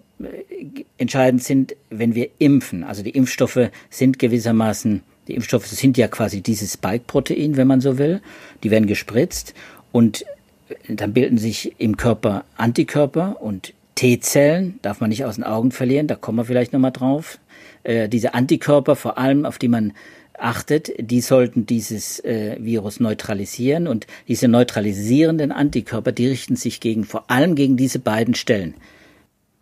entscheidend 0.97 1.43
sind, 1.43 1.77
wenn 1.91 2.15
wir 2.15 2.29
impfen. 2.39 2.85
Also 2.85 3.03
die 3.03 3.11
Impfstoffe 3.11 3.71
sind 3.91 4.19
gewissermaßen, 4.19 5.03
die 5.29 5.35
Impfstoffe 5.35 5.67
sind 5.67 5.97
ja 5.97 6.09
quasi 6.09 6.41
dieses 6.41 6.75
Spike-Protein, 6.75 7.57
wenn 7.57 7.67
man 7.67 7.81
so 7.81 7.99
will. 7.99 8.21
Die 8.63 8.71
werden 8.71 8.87
gespritzt 8.87 9.55
und 9.93 10.25
äh, 10.69 10.95
dann 10.95 11.13
bilden 11.13 11.39
sich 11.39 11.75
im 11.79 11.97
Körper 11.97 12.45
Antikörper 12.57 13.41
und 13.41 13.75
T-Zellen, 13.95 14.79
darf 14.83 15.01
man 15.01 15.11
nicht 15.11 15.25
aus 15.25 15.35
den 15.35 15.45
Augen 15.45 15.73
verlieren, 15.73 16.07
da 16.07 16.15
kommen 16.15 16.39
wir 16.39 16.45
vielleicht 16.45 16.73
nochmal 16.73 16.93
drauf. 16.93 17.39
Äh, 17.83 18.09
diese 18.09 18.35
Antikörper, 18.35 18.97
vor 18.97 19.19
allem 19.19 19.45
auf 19.45 19.59
die 19.59 19.69
man 19.69 19.93
achtet, 20.39 20.93
die 20.99 21.21
sollten 21.21 21.67
dieses 21.67 22.21
äh, 22.25 22.57
Virus 22.61 23.01
neutralisieren 23.01 23.89
und 23.89 24.07
diese 24.29 24.49
neutralisierenden 24.49 25.53
Antikörper, 25.53 26.13
die 26.13 26.29
richten 26.29 26.57
sich 26.57 26.81
gegen 26.81 27.05
vor 27.05 27.31
allem 27.31 27.55
gegen 27.55 27.77
diese 27.77 27.99
beiden 27.99 28.35
Stellen. 28.35 28.75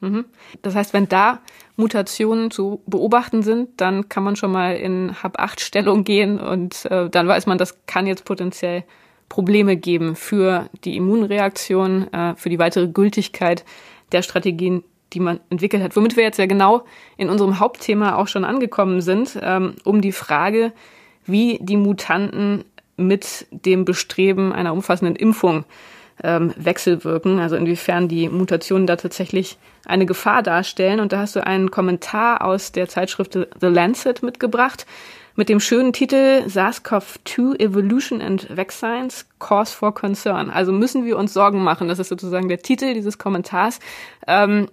Mhm. 0.01 0.27
Das 0.63 0.75
heißt, 0.75 0.93
wenn 0.93 1.09
da 1.09 1.41
Mutationen 1.77 2.51
zu 2.51 2.83
beobachten 2.87 3.43
sind, 3.43 3.81
dann 3.81 4.09
kann 4.09 4.25
man 4.25 4.37
schon 4.37 4.53
mal 4.53 4.77
in 4.77 5.23
Hab-8-Stellung 5.23 6.05
gehen 6.05 6.39
und 6.39 6.85
äh, 6.87 7.09
dann 7.09 7.29
weiß 7.29 7.47
man, 7.47 7.59
das 7.59 7.87
kann 7.87 8.07
jetzt 8.07 8.25
potenziell 8.25 8.85
Probleme 9.29 9.77
geben 9.77 10.15
für 10.15 10.69
die 10.85 10.97
Immunreaktion, 10.97 12.13
äh, 12.13 12.35
für 12.37 12.49
die 12.49 12.59
weitere 12.59 12.89
Gültigkeit 12.89 13.65
der 14.13 14.23
Strategien, 14.23 14.85
die 15.13 15.21
man 15.21 15.41
entwickelt 15.51 15.83
hat. 15.83 15.97
Womit 15.97 16.17
wir 16.17 16.25
jetzt 16.25 16.39
ja 16.39 16.47
genau 16.47 16.85
in 17.17 17.29
unserem 17.29 17.59
Hauptthema 17.59 18.17
auch 18.17 18.29
schon 18.29 18.45
angekommen 18.45 19.01
sind, 19.01 19.39
ähm, 19.43 19.75
um 19.85 20.01
die 20.01 20.13
Frage, 20.13 20.73
wie 21.25 21.59
die 21.61 21.77
Mutanten 21.77 22.65
mit 22.97 23.47
dem 23.51 23.85
Bestreben 23.85 24.53
einer 24.53 24.73
umfassenden 24.73 25.17
Impfung 25.17 25.65
ähm, 26.23 26.53
wechselwirken, 26.57 27.39
also 27.39 27.57
inwiefern 27.57 28.09
die 28.09 28.29
Mutationen 28.29 28.87
da 28.87 28.97
tatsächlich 28.97 29.59
eine 29.85 30.07
Gefahr 30.07 30.43
darstellen. 30.43 31.01
Und 31.01 31.13
da 31.13 31.19
hast 31.21 31.37
du 31.37 31.47
einen 31.47 31.71
Kommentar 31.71 32.43
aus 32.43 32.73
der 32.73 32.89
Zeitschrift 32.89 33.35
The 33.35 33.67
Lancet 33.67 34.23
mitgebracht 34.23 34.87
mit 35.37 35.51
dem 35.51 35.61
schönen 35.61 35.93
Titel 35.93 36.45
SARS-CoV-2 36.47 37.61
Evolution 37.61 38.23
and 38.23 38.49
Vaccines 38.57 39.27
Cause 39.39 39.73
for 39.73 39.95
Concern. 39.95 40.51
Also 40.51 40.73
müssen 40.73 41.05
wir 41.05 41.19
uns 41.19 41.35
Sorgen 41.35 41.63
machen. 41.63 41.89
Das 41.89 41.99
ist 41.99 42.09
sozusagen 42.09 42.49
der 42.49 42.63
Titel 42.63 42.95
dieses 42.95 43.19
Kommentars. 43.19 43.79
Ähm, 44.27 44.69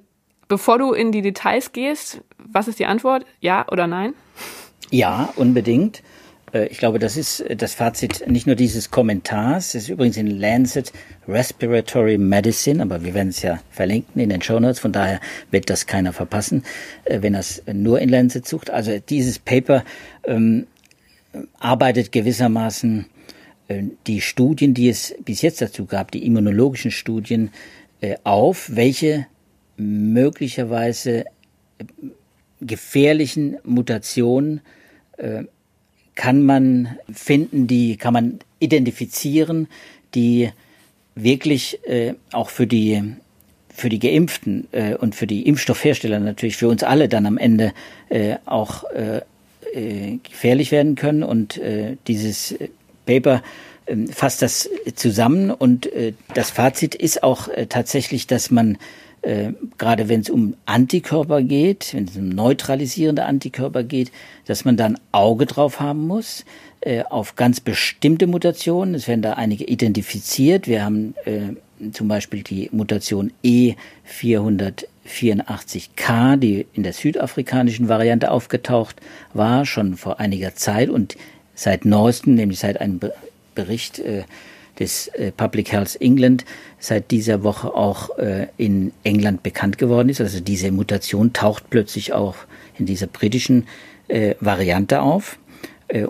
bevor 0.48 0.78
du 0.78 0.94
in 0.94 1.12
die 1.12 1.22
Details 1.22 1.74
gehst, 1.74 2.22
was 2.38 2.70
ist 2.70 2.80
die 2.80 2.86
Antwort? 2.86 3.26
Ja 3.42 3.66
oder 3.70 3.88
nein? 3.88 4.14
Ja, 4.90 5.30
unbedingt. 5.36 6.02
Äh, 6.54 6.68
ich 6.68 6.78
glaube, 6.78 7.00
das 7.00 7.18
ist 7.18 7.42
äh, 7.42 7.56
das 7.56 7.74
Fazit 7.74 8.24
nicht 8.28 8.48
nur 8.48 8.56
dieses 8.56 8.92
Kommentars, 8.92 9.76
es 9.76 9.84
ist 9.84 9.90
übrigens 9.90 10.18
in 10.18 10.28
Lancet 10.28 10.94
Respiratory 11.28 12.18
Medicine, 12.18 12.82
aber 12.82 13.04
wir 13.04 13.14
werden 13.14 13.30
es 13.30 13.42
ja 13.42 13.60
verlinken 13.72 14.22
in 14.22 14.30
den 14.30 14.42
Show 14.42 14.60
Notes, 14.60 14.80
von 14.80 14.92
daher 14.92 15.20
wird 15.52 15.70
das 15.70 15.88
keiner 15.88 16.14
verpassen, 16.14 16.64
äh, 17.06 17.22
wenn 17.22 17.36
es 17.36 17.64
nur 17.72 18.00
in 18.00 18.10
Lancet 18.10 18.48
sucht. 18.48 18.70
Also 18.70 19.00
dieses 19.00 19.40
Paper 19.40 19.84
ähm, 20.26 20.68
arbeitet 21.60 22.12
gewissermaßen 22.12 23.08
die 24.06 24.22
Studien, 24.22 24.76
die 24.76 24.90
es 24.90 25.16
bis 25.24 25.42
jetzt 25.42 25.62
dazu 25.62 25.86
gab, 25.86 26.12
die 26.12 26.28
immunologischen 26.28 26.92
Studien, 26.92 27.50
auf, 28.24 28.70
welche 28.76 29.26
möglicherweise 29.78 31.26
gefährlichen 32.60 33.58
Mutationen 33.64 34.62
kann 36.16 36.46
man 36.46 36.98
finden, 37.12 37.68
die 37.68 37.98
kann 37.98 38.14
man 38.14 38.40
identifizieren, 38.60 39.68
die 40.16 40.52
wirklich 41.16 41.80
äh, 41.88 42.14
auch 42.32 42.50
für 42.50 42.68
die 42.68 43.02
für 43.76 43.90
die 43.90 44.00
Geimpften 44.00 44.68
äh, 44.72 44.94
und 44.94 45.16
für 45.16 45.26
die 45.26 45.48
Impfstoffhersteller 45.48 46.20
natürlich 46.20 46.58
für 46.58 46.68
uns 46.68 46.84
alle 46.84 47.10
dann 47.10 47.26
am 47.26 47.40
Ende 47.40 47.74
äh, 48.10 48.36
auch 48.46 48.84
äh, 48.92 49.22
äh, 49.74 50.20
gefährlich 50.22 50.72
werden 50.72 50.96
können. 50.96 51.24
Und 51.24 51.58
äh, 51.58 51.98
dieses 52.08 52.56
Paper 53.08 53.42
äh, 53.88 53.96
fasst 54.12 54.44
das 54.44 54.70
zusammen 54.96 55.50
und 55.50 55.92
äh, 55.92 56.14
das 56.36 56.52
Fazit 56.52 56.94
ist 56.94 57.24
auch 57.24 57.48
äh, 57.48 57.66
tatsächlich, 57.66 58.28
dass 58.28 58.52
man 58.52 58.78
äh, 59.24 59.54
gerade 59.78 60.10
wenn 60.10 60.22
es 60.22 60.30
um 60.30 60.56
Antikörper 60.66 61.42
geht, 61.42 61.94
wenn 61.94 62.06
es 62.06 62.16
um 62.16 62.30
neutralisierende 62.30 63.26
Antikörper 63.26 63.84
geht, 63.84 64.12
dass 64.46 64.66
man 64.66 64.78
dann 64.78 65.00
Auge 65.12 65.46
drauf 65.46 65.80
haben 65.80 66.08
muss 66.08 66.46
äh, 66.82 67.04
auf 67.04 67.36
ganz 67.36 67.60
bestimmte 67.62 68.28
Mutationen. 68.28 68.94
Es 68.96 69.08
werden 69.08 69.22
da 69.22 69.34
einige 69.34 69.64
identifiziert. 69.64 70.68
Wir 70.68 70.84
haben 70.84 71.16
äh, 71.26 71.54
zum 71.92 72.10
Beispiel 72.10 72.44
die 72.44 72.70
Mutation 72.74 73.32
E484K, 73.44 76.38
die 76.38 76.66
in 76.74 76.84
der 76.84 76.94
südafrikanischen 76.94 77.90
Variante 77.90 78.32
aufgetaucht 78.32 79.02
war, 79.34 79.66
schon 79.66 79.96
vor 79.96 80.20
einiger 80.20 80.56
Zeit 80.56 80.90
und 80.90 81.16
seit 81.56 81.86
neuestem, 81.86 82.36
nämlich 82.36 82.60
seit 82.60 82.82
einem 82.82 83.00
Bericht 83.56 84.00
äh, 84.00 84.24
des 84.80 85.08
äh, 85.10 85.32
Public 85.32 85.72
Health 85.72 85.98
England 86.02 86.46
seit 86.80 87.12
dieser 87.12 87.44
Woche 87.44 87.74
auch 87.74 88.18
äh, 88.18 88.48
in 88.58 88.92
England 89.04 89.44
bekannt 89.44 89.78
geworden 89.78 90.10
ist. 90.10 90.22
Also 90.22 90.40
diese 90.40 90.72
Mutation 90.72 91.34
taucht 91.34 91.70
plötzlich 91.70 92.14
auch 92.14 92.36
in 92.78 92.86
dieser 92.86 93.08
britischen 93.08 93.68
äh, 94.08 94.36
Variante 94.40 95.02
auf. 95.02 95.38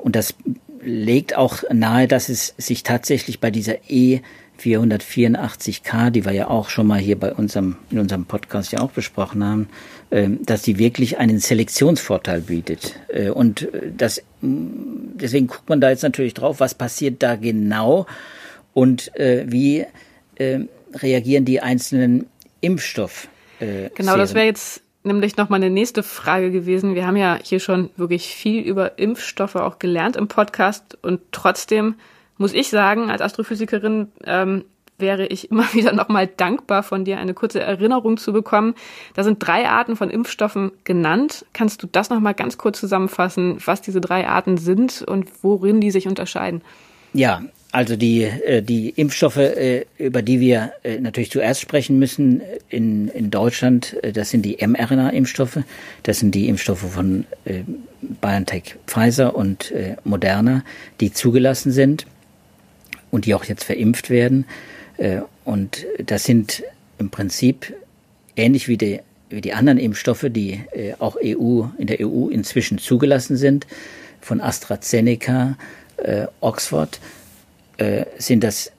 Und 0.03 0.15
das 0.15 0.35
legt 0.81 1.35
auch 1.35 1.63
nahe, 1.73 2.07
dass 2.07 2.29
es 2.29 2.53
sich 2.57 2.83
tatsächlich 2.83 3.41
bei 3.41 3.51
dieser 3.51 3.89
E 3.89 4.21
484K, 4.61 6.09
die 6.09 6.23
wir 6.23 6.31
ja 6.31 6.47
auch 6.47 6.69
schon 6.69 6.87
mal 6.87 6.99
hier 6.99 7.19
bei 7.19 7.33
unserem, 7.33 7.75
in 7.89 7.99
unserem 7.99 8.23
Podcast 8.25 8.71
ja 8.71 8.79
auch 8.79 8.91
besprochen 8.91 9.43
haben, 9.43 9.67
äh, 10.09 10.29
dass 10.41 10.61
die 10.61 10.77
wirklich 10.77 11.17
einen 11.17 11.39
Selektionsvorteil 11.39 12.41
bietet. 12.41 12.95
Und 13.33 13.67
das, 13.97 14.21
deswegen 14.41 15.47
guckt 15.47 15.67
man 15.67 15.81
da 15.81 15.89
jetzt 15.89 16.03
natürlich 16.03 16.33
drauf, 16.33 16.59
was 16.59 16.75
passiert 16.75 17.21
da 17.21 17.35
genau 17.35 18.05
und 18.73 19.15
äh, 19.17 19.45
wie 19.47 19.85
äh, 20.35 20.59
reagieren 20.93 21.45
die 21.45 21.61
einzelnen 21.61 22.27
Impfstoff. 22.61 23.27
Äh, 23.59 23.89
genau, 23.95 24.17
das 24.17 24.33
wäre 24.33 24.45
jetzt 24.45 24.83
nämlich 25.03 25.37
noch 25.37 25.49
mal 25.49 25.57
eine 25.57 25.69
nächste 25.69 26.03
Frage 26.03 26.51
gewesen. 26.51 26.95
Wir 26.95 27.05
haben 27.05 27.17
ja 27.17 27.37
hier 27.41 27.59
schon 27.59 27.89
wirklich 27.97 28.27
viel 28.27 28.63
über 28.63 28.97
Impfstoffe 28.97 29.55
auch 29.55 29.79
gelernt 29.79 30.15
im 30.15 30.27
Podcast 30.27 30.97
und 31.01 31.19
trotzdem 31.31 31.95
muss 32.37 32.53
ich 32.53 32.69
sagen, 32.69 33.11
als 33.11 33.21
Astrophysikerin 33.21 34.07
ähm, 34.25 34.65
wäre 34.97 35.27
ich 35.27 35.51
immer 35.51 35.65
wieder 35.73 35.93
nochmal 35.93 36.27
dankbar 36.27 36.83
von 36.83 37.05
dir, 37.05 37.17
eine 37.17 37.33
kurze 37.33 37.59
Erinnerung 37.59 38.17
zu 38.17 38.33
bekommen. 38.33 38.75
Da 39.13 39.23
sind 39.23 39.45
drei 39.45 39.67
Arten 39.69 39.95
von 39.95 40.09
Impfstoffen 40.09 40.71
genannt. 40.83 41.45
Kannst 41.53 41.83
du 41.83 41.87
das 41.87 42.09
nochmal 42.09 42.33
ganz 42.33 42.57
kurz 42.57 42.79
zusammenfassen, 42.79 43.57
was 43.65 43.81
diese 43.81 44.01
drei 44.01 44.27
Arten 44.27 44.57
sind 44.57 45.03
und 45.03 45.29
worin 45.43 45.81
die 45.81 45.91
sich 45.91 46.07
unterscheiden? 46.07 46.61
Ja, 47.13 47.43
also 47.73 47.95
die, 47.95 48.21
äh, 48.21 48.61
die 48.61 48.89
Impfstoffe, 48.89 49.37
äh, 49.37 49.85
über 49.97 50.21
die 50.21 50.39
wir 50.39 50.73
äh, 50.83 50.99
natürlich 50.99 51.31
zuerst 51.31 51.59
sprechen 51.59 51.97
müssen 51.97 52.43
in, 52.69 53.07
in 53.07 53.31
Deutschland, 53.31 53.97
das 54.13 54.29
sind 54.29 54.43
die 54.43 54.57
mRNA-Impfstoffe. 54.65 55.57
Das 56.03 56.19
sind 56.19 56.35
die 56.35 56.47
Impfstoffe 56.49 56.85
von 56.87 57.25
BioNTech, 58.01 58.75
Pfizer 58.85 59.35
und 59.35 59.73
Moderna, 60.03 60.63
die 60.99 61.11
zugelassen 61.11 61.71
sind 61.71 62.05
und 63.09 63.25
die 63.25 63.33
auch 63.33 63.45
jetzt 63.45 63.63
verimpft 63.63 64.09
werden. 64.09 64.45
Und 65.45 65.85
das 66.05 66.25
sind 66.25 66.63
im 66.99 67.09
Prinzip 67.09 67.73
ähnlich 68.35 68.67
wie 68.67 68.77
die, 68.77 68.99
wie 69.29 69.41
die 69.41 69.53
anderen 69.53 69.79
Impfstoffe, 69.79 70.25
die 70.29 70.61
auch 70.99 71.17
EU, 71.23 71.63
in 71.77 71.87
der 71.87 72.01
EU 72.01 72.27
inzwischen 72.27 72.77
zugelassen 72.77 73.37
sind, 73.37 73.65
von 74.21 74.41
AstraZeneca, 74.41 75.57
Oxford 76.41 76.99
äh, 77.77 78.05
sind 78.17 78.43
das 78.43 78.71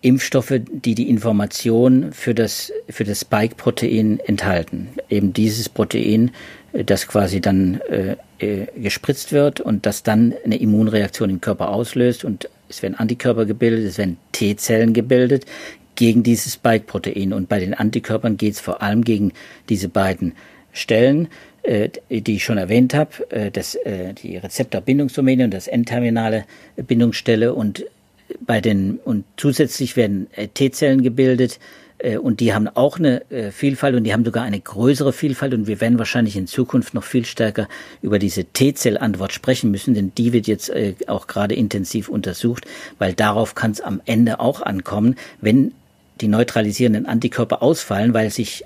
Impfstoffe, 0.00 0.60
die 0.70 0.94
die 0.94 1.08
Information 1.08 2.12
für 2.12 2.34
das, 2.34 2.70
für 2.90 3.04
das 3.04 3.20
Spike-Protein 3.20 4.20
enthalten. 4.20 4.88
Eben 5.08 5.32
dieses 5.32 5.68
Protein, 5.68 6.30
äh, 6.72 6.84
das 6.84 7.08
quasi 7.08 7.40
dann 7.40 7.80
äh, 7.88 8.16
äh, 8.38 8.66
gespritzt 8.76 9.32
wird 9.32 9.60
und 9.60 9.86
das 9.86 10.02
dann 10.02 10.34
eine 10.44 10.56
Immunreaktion 10.56 11.30
im 11.30 11.40
Körper 11.40 11.70
auslöst 11.70 12.24
und 12.24 12.50
es 12.68 12.82
werden 12.82 12.96
Antikörper 12.96 13.46
gebildet, 13.46 13.86
es 13.86 13.98
werden 13.98 14.18
T-Zellen 14.32 14.92
gebildet 14.92 15.46
gegen 15.94 16.22
dieses 16.22 16.54
Spike-Protein. 16.54 17.32
Und 17.32 17.48
bei 17.48 17.60
den 17.60 17.72
Antikörpern 17.72 18.36
geht 18.36 18.54
es 18.54 18.60
vor 18.60 18.82
allem 18.82 19.04
gegen 19.04 19.32
diese 19.68 19.88
beiden 19.88 20.32
Stellen, 20.72 21.28
äh, 21.62 21.88
die 22.10 22.36
ich 22.36 22.44
schon 22.44 22.58
erwähnt 22.58 22.92
habe, 22.92 23.10
äh, 23.30 23.46
äh, 23.48 24.12
die 24.12 24.36
Rezeptorbindungsdomäne 24.36 25.44
und 25.44 25.54
das 25.54 25.66
N-terminale 25.66 26.44
Bindungsstelle 26.76 27.54
und 27.54 27.84
bei 28.40 28.60
den 28.60 28.98
und 29.04 29.24
zusätzlich 29.36 29.96
werden 29.96 30.28
äh, 30.34 30.48
T-Zellen 30.48 31.02
gebildet 31.02 31.58
äh, 31.98 32.16
und 32.16 32.40
die 32.40 32.54
haben 32.54 32.68
auch 32.68 32.98
eine 32.98 33.28
äh, 33.30 33.50
Vielfalt 33.50 33.94
und 33.94 34.04
die 34.04 34.12
haben 34.12 34.24
sogar 34.24 34.44
eine 34.44 34.60
größere 34.60 35.12
Vielfalt 35.12 35.54
und 35.54 35.66
wir 35.66 35.80
werden 35.80 35.98
wahrscheinlich 35.98 36.36
in 36.36 36.46
Zukunft 36.46 36.94
noch 36.94 37.04
viel 37.04 37.24
stärker 37.24 37.68
über 38.02 38.18
diese 38.18 38.44
T-Zell-Antwort 38.44 39.32
sprechen 39.32 39.70
müssen, 39.70 39.94
denn 39.94 40.12
die 40.16 40.32
wird 40.32 40.46
jetzt 40.46 40.72
auch 41.06 41.26
gerade 41.26 41.54
intensiv 41.54 42.08
untersucht, 42.08 42.66
weil 42.98 43.14
darauf 43.14 43.54
kann 43.54 43.70
es 43.70 43.80
am 43.80 44.00
Ende 44.04 44.40
auch 44.40 44.62
ankommen, 44.62 45.16
wenn 45.40 45.72
die 46.20 46.28
neutralisierenden 46.28 47.06
Antikörper 47.06 47.62
ausfallen, 47.62 48.14
weil 48.14 48.30
sich 48.30 48.64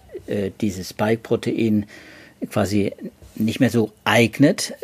dieses 0.61 0.91
Spike-Protein 0.91 1.87
quasi 2.51 2.93
nicht 3.35 3.61
mehr 3.61 3.71
so 3.71 3.93
eignet, 4.05 4.75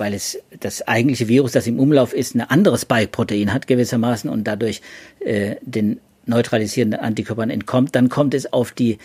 weil 0.00 0.14
es 0.14 0.38
das 0.58 0.88
eigentliche 0.88 1.28
Virus, 1.28 1.52
das 1.52 1.66
im 1.66 1.78
Umlauf 1.78 2.14
ist, 2.14 2.34
ein 2.34 2.40
anderes 2.40 2.82
Spike-Protein 2.82 3.52
hat 3.52 3.66
gewissermaßen 3.66 4.30
und 4.30 4.44
dadurch 4.44 4.80
äh, 5.20 5.56
den 5.60 6.00
neutralisierenden 6.24 6.98
Antikörpern 7.00 7.50
entkommt, 7.50 7.94
dann 7.94 8.08
kommt 8.08 8.34
es 8.34 8.52
auf 8.52 8.72
die 8.72 8.98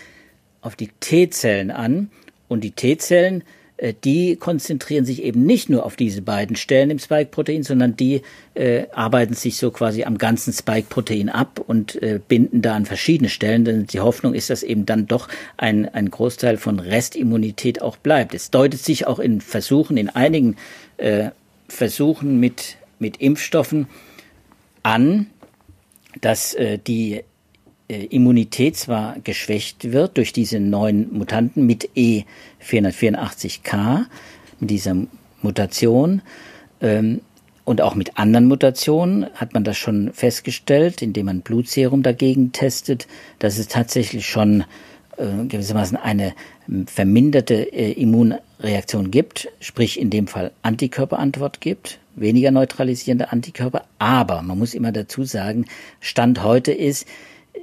auf 0.62 0.74
die 0.74 0.88
T-Zellen 0.98 1.70
an 1.70 2.10
und 2.48 2.64
die 2.64 2.72
T-Zellen 2.72 3.44
die 4.04 4.36
konzentrieren 4.36 5.04
sich 5.04 5.22
eben 5.22 5.44
nicht 5.44 5.68
nur 5.68 5.84
auf 5.84 5.96
diese 5.96 6.22
beiden 6.22 6.56
Stellen 6.56 6.88
im 6.88 6.98
Spike-Protein, 6.98 7.62
sondern 7.62 7.94
die 7.94 8.22
äh, 8.54 8.86
arbeiten 8.92 9.34
sich 9.34 9.58
so 9.58 9.70
quasi 9.70 10.04
am 10.04 10.16
ganzen 10.16 10.52
Spike-Protein 10.52 11.28
ab 11.28 11.60
und 11.64 12.00
äh, 12.02 12.18
binden 12.26 12.62
da 12.62 12.74
an 12.74 12.86
verschiedene 12.86 13.28
Stellen. 13.28 13.66
Denn 13.66 13.86
die 13.86 14.00
Hoffnung 14.00 14.32
ist, 14.32 14.48
dass 14.48 14.62
eben 14.62 14.86
dann 14.86 15.06
doch 15.06 15.28
ein, 15.58 15.88
ein 15.88 16.10
Großteil 16.10 16.56
von 16.56 16.78
Restimmunität 16.78 17.82
auch 17.82 17.98
bleibt. 17.98 18.34
Es 18.34 18.50
deutet 18.50 18.80
sich 18.80 19.06
auch 19.06 19.18
in 19.18 19.42
Versuchen, 19.42 19.98
in 19.98 20.08
einigen 20.08 20.56
äh, 20.96 21.30
Versuchen 21.68 22.40
mit, 22.40 22.76
mit 22.98 23.18
Impfstoffen 23.18 23.88
an, 24.82 25.26
dass 26.22 26.54
äh, 26.54 26.78
die 26.78 27.16
äh, 27.16 27.22
Immunität 27.88 28.76
zwar 28.76 29.16
geschwächt 29.22 29.92
wird 29.92 30.16
durch 30.16 30.32
diese 30.32 30.58
neuen 30.58 31.16
Mutanten 31.16 31.66
mit 31.66 31.90
E484K, 31.96 34.06
mit 34.58 34.70
dieser 34.70 34.96
Mutation, 35.42 36.22
ähm, 36.80 37.20
und 37.66 37.80
auch 37.80 37.96
mit 37.96 38.16
anderen 38.16 38.46
Mutationen 38.46 39.26
hat 39.34 39.52
man 39.52 39.64
das 39.64 39.76
schon 39.76 40.12
festgestellt, 40.12 41.02
indem 41.02 41.26
man 41.26 41.40
Blutserum 41.40 42.04
dagegen 42.04 42.52
testet, 42.52 43.08
dass 43.40 43.58
es 43.58 43.66
tatsächlich 43.66 44.24
schon 44.24 44.62
äh, 45.16 45.44
gewissermaßen 45.48 45.96
eine 45.96 46.32
verminderte 46.86 47.54
äh, 47.54 47.90
Immunreaktion 47.90 49.10
gibt, 49.10 49.48
sprich 49.58 49.98
in 49.98 50.10
dem 50.10 50.28
Fall 50.28 50.52
Antikörperantwort 50.62 51.60
gibt, 51.60 51.98
weniger 52.14 52.52
neutralisierende 52.52 53.32
Antikörper. 53.32 53.84
Aber 53.98 54.42
man 54.42 54.58
muss 54.58 54.72
immer 54.72 54.92
dazu 54.92 55.24
sagen, 55.24 55.64
Stand 55.98 56.44
heute 56.44 56.70
ist, 56.70 57.04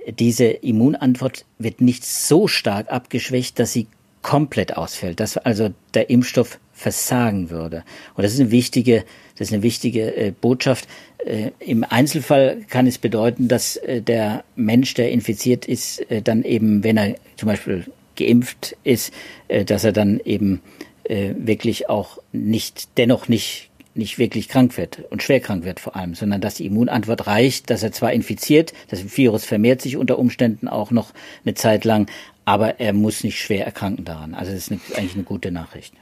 diese 0.09 0.45
Immunantwort 0.45 1.45
wird 1.59 1.81
nicht 1.81 2.05
so 2.05 2.47
stark 2.47 2.91
abgeschwächt, 2.91 3.59
dass 3.59 3.73
sie 3.73 3.87
komplett 4.21 4.77
ausfällt, 4.77 5.19
dass 5.19 5.37
also 5.37 5.69
der 5.93 6.09
Impfstoff 6.09 6.59
versagen 6.71 7.49
würde. 7.49 7.83
Und 8.15 8.23
das 8.23 8.33
ist 8.33 8.39
eine 8.39 8.51
wichtige, 8.51 9.03
das 9.37 9.49
ist 9.49 9.53
eine 9.53 9.63
wichtige 9.63 10.15
äh, 10.15 10.31
Botschaft. 10.31 10.87
Äh, 11.25 11.51
Im 11.59 11.83
Einzelfall 11.83 12.63
kann 12.69 12.87
es 12.87 12.97
bedeuten, 12.97 13.47
dass 13.47 13.77
äh, 13.77 14.01
der 14.01 14.43
Mensch, 14.55 14.93
der 14.95 15.11
infiziert 15.11 15.65
ist, 15.65 15.99
äh, 16.09 16.21
dann 16.21 16.43
eben, 16.43 16.83
wenn 16.83 16.97
er 16.97 17.15
zum 17.37 17.47
Beispiel 17.47 17.85
geimpft 18.15 18.75
ist, 18.83 19.13
äh, 19.47 19.65
dass 19.65 19.83
er 19.83 19.91
dann 19.91 20.19
eben 20.23 20.61
äh, 21.03 21.33
wirklich 21.37 21.89
auch 21.89 22.17
nicht, 22.31 22.97
dennoch 22.97 23.27
nicht 23.27 23.69
nicht 23.95 24.17
wirklich 24.17 24.49
krank 24.49 24.77
wird 24.77 25.03
und 25.09 25.21
schwer 25.21 25.39
krank 25.39 25.65
wird 25.65 25.79
vor 25.79 25.95
allem, 25.95 26.15
sondern 26.15 26.41
dass 26.41 26.55
die 26.55 26.65
Immunantwort 26.65 27.27
reicht, 27.27 27.69
dass 27.69 27.83
er 27.83 27.91
zwar 27.91 28.11
infiziert, 28.11 28.73
das 28.89 29.17
Virus 29.17 29.45
vermehrt 29.45 29.81
sich 29.81 29.97
unter 29.97 30.17
Umständen 30.17 30.67
auch 30.67 30.91
noch 30.91 31.11
eine 31.45 31.53
Zeit 31.53 31.85
lang, 31.85 32.09
aber 32.45 32.79
er 32.79 32.93
muss 32.93 33.23
nicht 33.23 33.39
schwer 33.39 33.65
erkranken 33.65 34.05
daran. 34.05 34.33
Also 34.33 34.51
das 34.51 34.69
ist 34.69 34.71
eine, 34.71 34.81
eigentlich 34.95 35.15
eine 35.15 35.23
gute 35.23 35.51
Nachricht. 35.51 35.93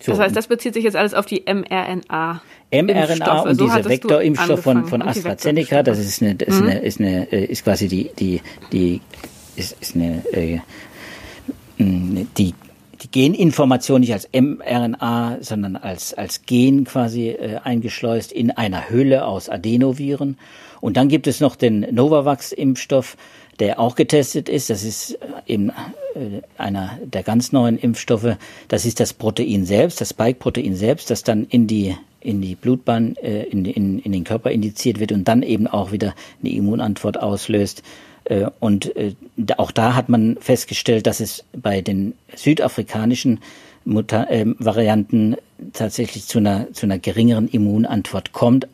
So. 0.00 0.12
Das 0.12 0.20
heißt, 0.20 0.36
das 0.36 0.46
bezieht 0.46 0.74
sich 0.74 0.84
jetzt 0.84 0.96
alles 0.96 1.12
auf 1.12 1.26
die 1.26 1.42
mRNA. 1.46 2.40
mRNA 2.70 3.40
und 3.40 3.56
so 3.56 3.66
diese 3.66 3.84
Vektorimpfstoff 3.84 4.62
von, 4.62 4.86
von 4.86 5.02
AstraZeneca, 5.02 5.82
das 5.82 5.98
ist 5.98 6.22
eine, 6.22 6.36
das 6.36 6.48
ist, 6.48 6.60
mhm. 6.60 6.68
eine, 6.68 6.78
ist 6.80 7.00
eine, 7.00 7.32
äh, 7.32 7.44
ist 7.44 7.64
quasi 7.64 7.88
die, 7.88 8.10
die, 8.16 8.40
die, 8.70 9.00
ist, 9.56 9.76
ist 9.80 9.96
eine, 9.96 10.22
äh, 10.32 10.60
die 11.78 12.54
die 13.02 13.10
Geninformation 13.10 14.00
nicht 14.00 14.12
als 14.12 14.28
mRNA, 14.32 15.38
sondern 15.40 15.76
als, 15.76 16.14
als 16.14 16.42
Gen 16.42 16.84
quasi 16.84 17.28
äh, 17.28 17.60
eingeschleust 17.62 18.32
in 18.32 18.50
einer 18.50 18.90
Hülle 18.90 19.24
aus 19.24 19.48
Adenoviren. 19.48 20.38
Und 20.80 20.96
dann 20.96 21.08
gibt 21.08 21.26
es 21.26 21.40
noch 21.40 21.56
den 21.56 21.80
Novavax-Impfstoff, 21.80 23.16
der 23.58 23.80
auch 23.80 23.94
getestet 23.94 24.48
ist. 24.48 24.70
Das 24.70 24.84
ist 24.84 25.12
äh, 25.12 25.16
eben 25.46 25.70
äh, 25.70 26.42
einer 26.56 26.98
der 27.04 27.22
ganz 27.22 27.52
neuen 27.52 27.78
Impfstoffe. 27.78 28.36
Das 28.68 28.84
ist 28.86 29.00
das 29.00 29.12
Protein 29.12 29.64
selbst, 29.64 30.00
das 30.00 30.10
Spike-Protein 30.10 30.74
selbst, 30.74 31.10
das 31.10 31.22
dann 31.22 31.46
in 31.46 31.66
die 31.66 31.96
in 32.20 32.40
die 32.40 32.56
Blutbahn, 32.56 33.14
äh, 33.16 33.44
in, 33.44 33.64
in, 33.64 34.00
in 34.00 34.12
den 34.12 34.24
Körper 34.24 34.50
indiziert 34.50 34.98
wird 34.98 35.12
und 35.12 35.28
dann 35.28 35.42
eben 35.42 35.68
auch 35.68 35.92
wieder 35.92 36.14
eine 36.42 36.52
Immunantwort 36.52 37.20
auslöst. 37.20 37.82
Und 38.60 38.92
auch 39.56 39.70
da 39.70 39.94
hat 39.94 40.10
man 40.10 40.36
festgestellt, 40.38 41.06
dass 41.06 41.20
es 41.20 41.44
bei 41.54 41.80
den 41.80 42.12
südafrikanischen 42.36 43.40
Mutter 43.88 44.30
äh, 44.30 44.44
Varianten 44.58 45.36
tatsächlich 45.72 46.26
zu 46.26 46.38
einer, 46.38 46.72
zu 46.72 46.86
einer 46.86 46.98
geringeren 46.98 47.48
Immunantwort 47.48 48.32
kommt, 48.32 48.68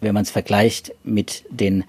wenn 0.00 0.14
man 0.14 0.22
es 0.22 0.30
vergleicht 0.30 0.92
mit 1.04 1.44
den 1.50 1.84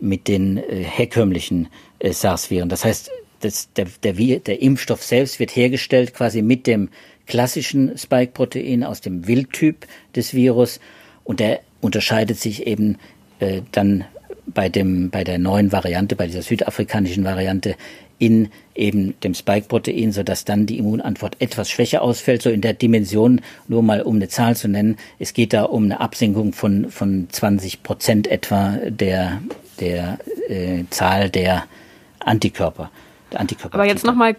mit 0.00 0.28
den 0.28 0.58
äh, 0.58 0.82
herkömmlichen 0.82 1.68
äh, 1.98 2.12
SARS-Viren. 2.12 2.68
Das 2.68 2.84
heißt, 2.84 3.10
das, 3.40 3.72
der, 3.74 3.86
der, 4.02 4.14
der 4.14 4.62
Impfstoff 4.62 5.02
selbst 5.02 5.38
wird 5.38 5.54
hergestellt 5.54 6.14
quasi 6.14 6.42
mit 6.42 6.66
dem 6.66 6.88
klassischen 7.26 7.96
Spike-Protein 7.96 8.84
aus 8.84 9.00
dem 9.00 9.26
Wildtyp 9.26 9.86
des 10.14 10.34
Virus 10.34 10.80
und 11.24 11.40
der 11.40 11.60
unterscheidet 11.80 12.38
sich 12.38 12.66
eben 12.66 12.98
äh, 13.40 13.62
dann 13.72 14.04
bei 14.46 14.68
dem 14.68 15.10
bei 15.10 15.24
der 15.24 15.38
neuen 15.38 15.72
Variante, 15.72 16.16
bei 16.16 16.26
dieser 16.26 16.42
südafrikanischen 16.42 17.24
Variante 17.24 17.76
in 18.18 18.48
eben 18.74 19.14
dem 19.22 19.34
Spike-Protein, 19.34 20.12
sodass 20.12 20.44
dann 20.44 20.66
die 20.66 20.78
Immunantwort 20.78 21.36
etwas 21.40 21.70
schwächer 21.70 22.02
ausfällt, 22.02 22.42
so 22.42 22.50
in 22.50 22.60
der 22.60 22.74
Dimension, 22.74 23.40
nur 23.68 23.82
mal 23.82 24.02
um 24.02 24.16
eine 24.16 24.28
Zahl 24.28 24.56
zu 24.56 24.68
nennen, 24.68 24.96
es 25.18 25.34
geht 25.34 25.52
da 25.52 25.64
um 25.64 25.84
eine 25.84 26.00
Absenkung 26.00 26.52
von, 26.52 26.90
von 26.90 27.26
20 27.30 27.82
Prozent 27.82 28.26
etwa 28.28 28.78
der, 28.88 29.42
der 29.80 30.18
äh, 30.48 30.84
Zahl 30.90 31.30
der 31.30 31.64
Antikörper. 32.20 32.90
Der 33.32 33.40
Antikörper 33.40 33.74
Aber 33.74 33.86
jetzt 33.86 34.04
nochmal 34.04 34.36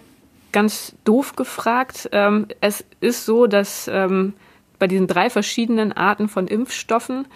ganz 0.51 0.93
doof 1.03 1.35
gefragt. 1.35 2.09
Ähm, 2.11 2.47
es 2.61 2.85
ist 3.01 3.25
so, 3.25 3.47
dass 3.47 3.89
ähm, 3.91 4.33
bei 4.79 4.87
diesen 4.87 5.07
drei 5.07 5.29
verschiedenen 5.29 5.91
Arten 5.91 6.29
von 6.29 6.47
Impfstoffen 6.47 7.27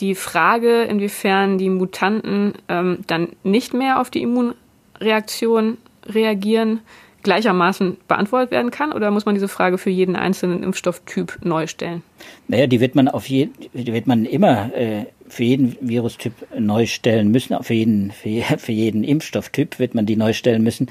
die 0.00 0.14
Frage, 0.14 0.82
inwiefern 0.82 1.58
die 1.58 1.70
Mutanten 1.70 2.54
ähm, 2.68 2.98
dann 3.06 3.30
nicht 3.42 3.72
mehr 3.72 4.00
auf 4.00 4.10
die 4.10 4.22
Immunreaktion 4.22 5.78
reagieren, 6.06 6.80
gleichermaßen 7.26 7.98
beantwortet 8.08 8.50
werden 8.50 8.70
kann? 8.70 8.92
Oder 8.92 9.10
muss 9.10 9.26
man 9.26 9.34
diese 9.34 9.48
Frage 9.48 9.76
für 9.76 9.90
jeden 9.90 10.16
einzelnen 10.16 10.62
Impfstofftyp 10.62 11.40
neu 11.44 11.66
stellen? 11.66 12.02
Naja, 12.48 12.66
die 12.66 12.80
wird 12.80 12.94
man 12.94 13.08
auf 13.08 13.28
jeden, 13.28 13.52
die 13.74 13.92
wird 13.92 14.06
man 14.06 14.24
immer 14.24 14.74
äh, 14.74 15.04
für 15.28 15.44
jeden 15.44 15.76
Virustyp 15.80 16.32
neu 16.58 16.86
stellen 16.86 17.30
müssen. 17.30 17.62
Für 17.62 17.74
jeden, 17.74 18.12
für, 18.12 18.28
für 18.58 18.72
jeden 18.72 19.04
Impfstofftyp 19.04 19.78
wird 19.78 19.94
man 19.94 20.06
die 20.06 20.16
neu 20.16 20.32
stellen 20.32 20.62
müssen. 20.62 20.88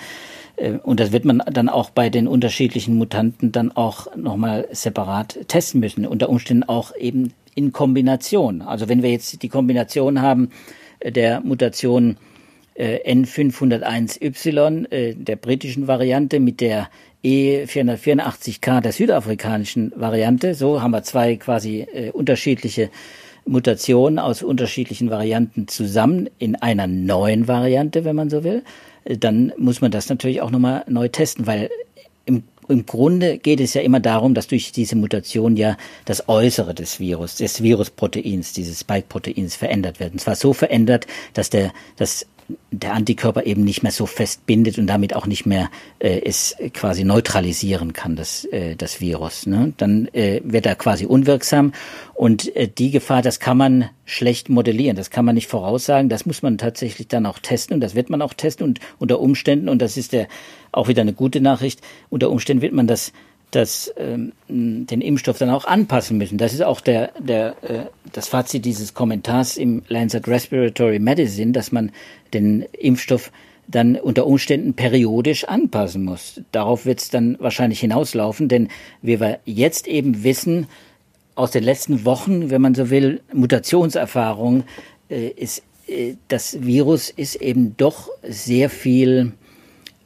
Äh, 0.58 0.74
und 0.84 1.00
das 1.00 1.12
wird 1.12 1.26
man 1.26 1.42
dann 1.52 1.70
auch 1.70 1.90
bei 1.90 2.10
den 2.10 2.28
unterschiedlichen 2.28 2.98
Mutanten 2.98 3.52
dann 3.52 3.72
auch 3.72 4.16
nochmal 4.16 4.68
separat 4.72 5.40
testen 5.48 5.80
müssen. 5.80 6.06
Unter 6.06 6.30
Umständen 6.30 6.64
auch 6.64 6.96
eben 6.96 7.34
in 7.56 7.72
Kombination. 7.72 8.62
Also 8.62 8.90
wenn 8.90 9.02
wir 9.02 9.12
jetzt 9.12 9.42
die 9.42 9.50
Kombination 9.50 10.22
haben 10.22 10.50
äh, 11.00 11.12
der 11.12 11.40
Mutation 11.42 12.18
äh, 12.76 13.12
N501Y 13.12 14.92
äh, 14.92 15.16
der 15.16 15.36
britischen 15.36 15.88
Variante 15.88 16.40
mit 16.40 16.62
der 16.62 16.90
E484K 17.24 18.82
der 18.82 18.92
südafrikanischen 18.92 19.92
Variante. 19.96 20.54
So 20.54 20.82
haben 20.82 20.92
wir 20.92 21.04
zwei 21.04 21.38
quasi 21.38 21.82
äh, 21.82 22.12
unterschiedliche 22.12 22.90
Mutationen 23.46 24.20
aus 24.20 24.44
unterschiedlichen 24.44 25.10
Varianten 25.10 25.68
zusammen 25.68 26.30
in 26.38 26.56
einer 26.56 26.88
neuen 26.88 27.48
Variante, 27.48 28.06
wenn 28.06 28.16
man 28.16 28.30
so 28.30 28.44
will. 28.44 28.64
Äh, 29.06 29.18
dann 29.18 29.54
muss 29.58 29.82
man 29.82 29.92
das 29.92 30.10
natürlich 30.10 30.42
auch 30.42 30.52
nochmal 30.52 30.84
neu 30.88 31.08
testen, 31.08 31.48
weil 31.48 31.70
im 32.26 32.44
im 32.68 32.86
Grunde 32.86 33.38
geht 33.38 33.60
es 33.60 33.74
ja 33.74 33.82
immer 33.82 34.00
darum, 34.00 34.34
dass 34.34 34.48
durch 34.48 34.72
diese 34.72 34.96
Mutation 34.96 35.56
ja 35.56 35.78
das 36.06 36.28
Äußere 36.28 36.74
des 36.74 37.00
Virus, 37.00 37.36
des 37.36 37.62
Virusproteins, 37.62 38.54
dieses 38.54 38.80
Spike-Proteins 38.80 39.56
verändert 39.56 40.00
wird. 40.00 40.14
Und 40.14 40.20
zwar 40.20 40.36
so 40.36 40.54
verändert, 40.54 41.06
dass 41.34 41.50
der, 41.50 41.72
dass 41.98 42.26
der 42.72 42.94
Antikörper 42.94 43.46
eben 43.46 43.64
nicht 43.64 43.82
mehr 43.82 43.92
so 43.92 44.06
fest 44.06 44.46
bindet 44.46 44.78
und 44.78 44.88
damit 44.88 45.16
auch 45.16 45.26
nicht 45.26 45.46
mehr 45.46 45.70
äh, 46.00 46.22
es 46.24 46.56
quasi 46.74 47.04
neutralisieren 47.04 47.94
kann, 47.94 48.16
das, 48.16 48.46
äh, 48.46 48.76
das 48.76 49.02
Virus. 49.02 49.48
Ne? 49.48 49.74
Dann 49.78 50.08
äh, 50.14 50.42
wird 50.44 50.66
er 50.66 50.76
quasi 50.76 51.06
unwirksam 51.06 51.74
und 52.14 52.56
äh, 52.56 52.68
die 52.68 52.92
Gefahr, 52.92 53.22
das 53.22 53.40
kann 53.40 53.58
man 53.58 53.90
schlecht 54.06 54.50
modellieren, 54.50 54.96
das 54.96 55.10
kann 55.10 55.26
man 55.26 55.36
nicht 55.36 55.48
voraussagen, 55.48 56.10
das 56.10 56.26
muss 56.26 56.44
man 56.44 56.58
tatsächlich 56.58 57.08
dann 57.08 57.26
auch 57.26 57.40
testen 57.40 57.76
und 57.76 57.82
das 57.82 57.96
wird 57.96 58.10
man 58.10 58.22
auch 58.22 58.34
testen 58.34 58.68
und 58.68 58.80
unter 59.00 59.20
Umständen, 59.20 59.68
und 59.70 59.82
das 59.82 59.98
ist 59.98 60.14
der 60.14 60.28
auch 60.72 60.88
wieder 60.88 61.02
eine 61.02 61.14
gute 61.14 61.42
Nachricht, 61.42 61.82
unter 62.10 62.30
Umständen 62.30 62.62
wird 62.62 62.74
man 62.74 62.86
das 62.86 63.12
das, 63.56 63.94
ähm, 63.98 64.34
den 64.48 65.02
Impfstoff 65.02 65.38
dann 65.38 65.50
auch 65.50 65.66
anpassen 65.66 66.18
müssen. 66.18 66.38
Das 66.38 66.54
ist 66.54 66.62
auch 66.62 66.82
der, 66.82 67.12
der, 67.20 67.56
äh, 67.64 67.86
das 68.12 68.28
Fazit 68.28 68.66
dieses 68.66 68.94
Kommentars 68.94 69.58
im 69.58 69.84
Lancet 69.88 70.28
Respiratory 70.28 71.00
Medicine, 71.00 71.52
dass 71.54 71.72
man 71.72 71.92
den 72.34 72.66
Impfstoff 72.78 73.32
dann 73.68 73.96
unter 73.96 74.28
Umständen 74.28 74.74
periodisch 74.74 75.46
anpassen 75.46 76.04
muss. 76.04 76.42
Darauf 76.52 76.86
wird 76.86 77.00
es 77.00 77.10
dann 77.10 77.38
wahrscheinlich 77.40 77.80
hinauslaufen, 77.80 78.48
denn 78.48 78.68
wie 79.02 79.20
wir 79.20 79.40
jetzt 79.46 79.88
eben 79.88 80.24
wissen, 80.24 80.68
aus 81.36 81.52
den 81.52 81.64
letzten 81.64 82.06
Wochen, 82.06 82.50
wenn 82.50 82.62
man 82.62 82.76
so 82.76 82.90
will, 82.90 83.22
Mutationserfahrung, 83.34 84.64
äh, 85.10 85.28
ist, 85.30 85.64
äh, 85.88 86.16
das 86.28 86.62
Virus 86.64 87.10
ist 87.10 87.36
eben 87.36 87.76
doch 87.78 88.10
sehr 88.28 88.70
viel 88.70 89.34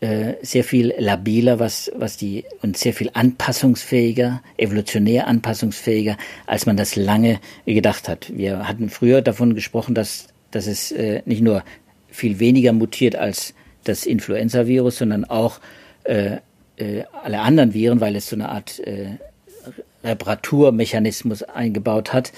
äh, 0.02 0.36
sehr 0.42 0.64
viel 0.64 0.94
labiler, 0.98 1.60
was, 1.60 1.92
was 1.96 2.18
die, 2.18 2.46
und 2.62 2.78
sehr 2.78 2.94
viel 2.94 3.10
anpassungsfähiger, 3.14 4.42
evolutionär 4.58 5.28
anpassungsfähiger, 5.28 6.18
als 6.46 6.66
man 6.66 6.78
das 6.78 6.96
lange 6.96 7.40
gedacht 7.66 8.08
hat. 8.08 8.32
Wir 8.36 8.68
hatten 8.68 8.90
früher 8.90 9.22
davon 9.22 9.56
gesprochen, 9.56 9.96
dass, 9.96 10.28
dass 10.52 10.68
es 10.68 10.92
äh, 10.92 11.22
nicht 11.26 11.42
nur 11.42 11.64
viel 12.08 12.40
weniger 12.40 12.74
mutiert 12.74 13.16
als 13.16 13.54
das 13.84 14.06
Influenza-Virus, 14.06 14.98
sondern 14.98 15.26
auch 15.26 15.60
äh, 16.04 16.38
äh, 16.78 17.04
alle 17.24 17.42
anderen 17.42 17.74
Viren, 17.74 18.00
weil 18.00 18.16
es 18.16 18.30
so 18.30 18.36
eine 18.36 18.50
Art 18.50 18.80
äh, 18.80 19.18
Reparaturmechanismus 20.04 21.44
eingebaut 21.44 22.14
hat. 22.14 22.32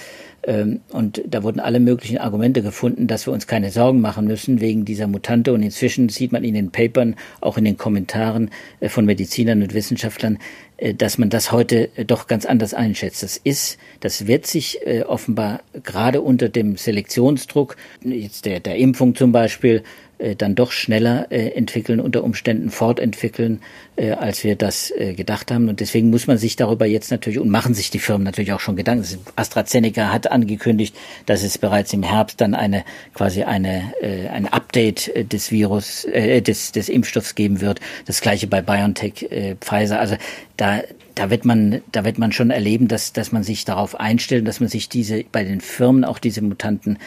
Ähm, 0.43 0.81
und 0.89 1.21
da 1.27 1.43
wurden 1.43 1.59
alle 1.59 1.79
möglichen 1.79 2.17
Argumente 2.17 2.61
gefunden, 2.61 3.07
dass 3.07 3.27
wir 3.27 3.33
uns 3.33 3.45
keine 3.45 3.71
Sorgen 3.71 4.01
machen 4.01 4.25
müssen 4.25 4.59
wegen 4.59 4.85
dieser 4.85 5.07
Mutante. 5.07 5.53
Und 5.53 5.61
inzwischen 5.61 6.09
sieht 6.09 6.31
man 6.31 6.43
in 6.43 6.55
den 6.55 6.71
Papern, 6.71 7.15
auch 7.41 7.57
in 7.57 7.65
den 7.65 7.77
Kommentaren 7.77 8.49
äh, 8.79 8.89
von 8.89 9.05
Medizinern 9.05 9.61
und 9.61 9.73
Wissenschaftlern, 9.73 10.39
äh, 10.77 10.93
dass 10.95 11.17
man 11.19 11.29
das 11.29 11.51
heute 11.51 11.95
äh, 11.95 12.05
doch 12.05 12.27
ganz 12.27 12.45
anders 12.45 12.73
einschätzt. 12.73 13.21
Das 13.21 13.37
ist, 13.37 13.77
das 13.99 14.27
wird 14.27 14.47
sich 14.47 14.79
offenbar 15.05 15.61
gerade 15.83 16.21
unter 16.21 16.49
dem 16.49 16.75
Selektionsdruck, 16.75 17.75
jetzt 18.03 18.45
der, 18.45 18.59
der 18.59 18.77
Impfung 18.77 19.15
zum 19.15 19.31
Beispiel, 19.31 19.83
äh, 20.21 20.35
dann 20.35 20.55
doch 20.55 20.71
schneller 20.71 21.27
äh, 21.31 21.49
entwickeln, 21.49 21.99
unter 21.99 22.23
Umständen 22.23 22.69
fortentwickeln, 22.69 23.61
äh, 23.95 24.11
als 24.11 24.43
wir 24.43 24.55
das 24.55 24.91
äh, 24.91 25.13
gedacht 25.13 25.51
haben. 25.51 25.69
Und 25.69 25.79
deswegen 25.79 26.09
muss 26.09 26.27
man 26.27 26.37
sich 26.37 26.55
darüber 26.55 26.85
jetzt 26.85 27.11
natürlich 27.11 27.39
und 27.39 27.49
machen 27.49 27.73
sich 27.73 27.89
die 27.89 27.99
Firmen 27.99 28.23
natürlich 28.23 28.53
auch 28.53 28.59
schon 28.59 28.75
Gedanken. 28.75 29.05
AstraZeneca 29.35 30.11
hat 30.11 30.31
angekündigt, 30.31 30.95
dass 31.25 31.43
es 31.43 31.57
bereits 31.57 31.93
im 31.93 32.03
Herbst 32.03 32.41
dann 32.41 32.55
eine 32.55 32.83
quasi 33.13 33.43
eine 33.43 33.93
äh, 34.01 34.27
ein 34.27 34.47
Update 34.47 35.07
äh, 35.09 35.25
des 35.25 35.51
Virus 35.51 36.05
äh, 36.05 36.41
des 36.41 36.71
des 36.71 36.89
Impfstoffs 36.89 37.35
geben 37.35 37.61
wird. 37.61 37.79
Das 38.05 38.21
gleiche 38.21 38.47
bei 38.47 38.61
BioNTech, 38.61 39.31
äh, 39.31 39.55
Pfizer. 39.55 39.99
Also 39.99 40.15
da 40.57 40.81
da 41.15 41.29
wird 41.29 41.45
man, 41.45 41.81
da 41.91 42.05
wird 42.05 42.17
man 42.17 42.31
schon 42.31 42.51
erleben, 42.51 42.87
dass, 42.87 43.13
dass 43.13 43.31
man 43.31 43.43
sich 43.43 43.65
darauf 43.65 43.99
einstellt, 43.99 44.47
dass 44.47 44.59
man 44.59 44.69
sich 44.69 44.89
diese, 44.89 45.23
bei 45.31 45.43
den 45.43 45.61
Firmen 45.61 46.05
auch 46.05 46.19
diese 46.19 46.41
Mutanten 46.41 46.97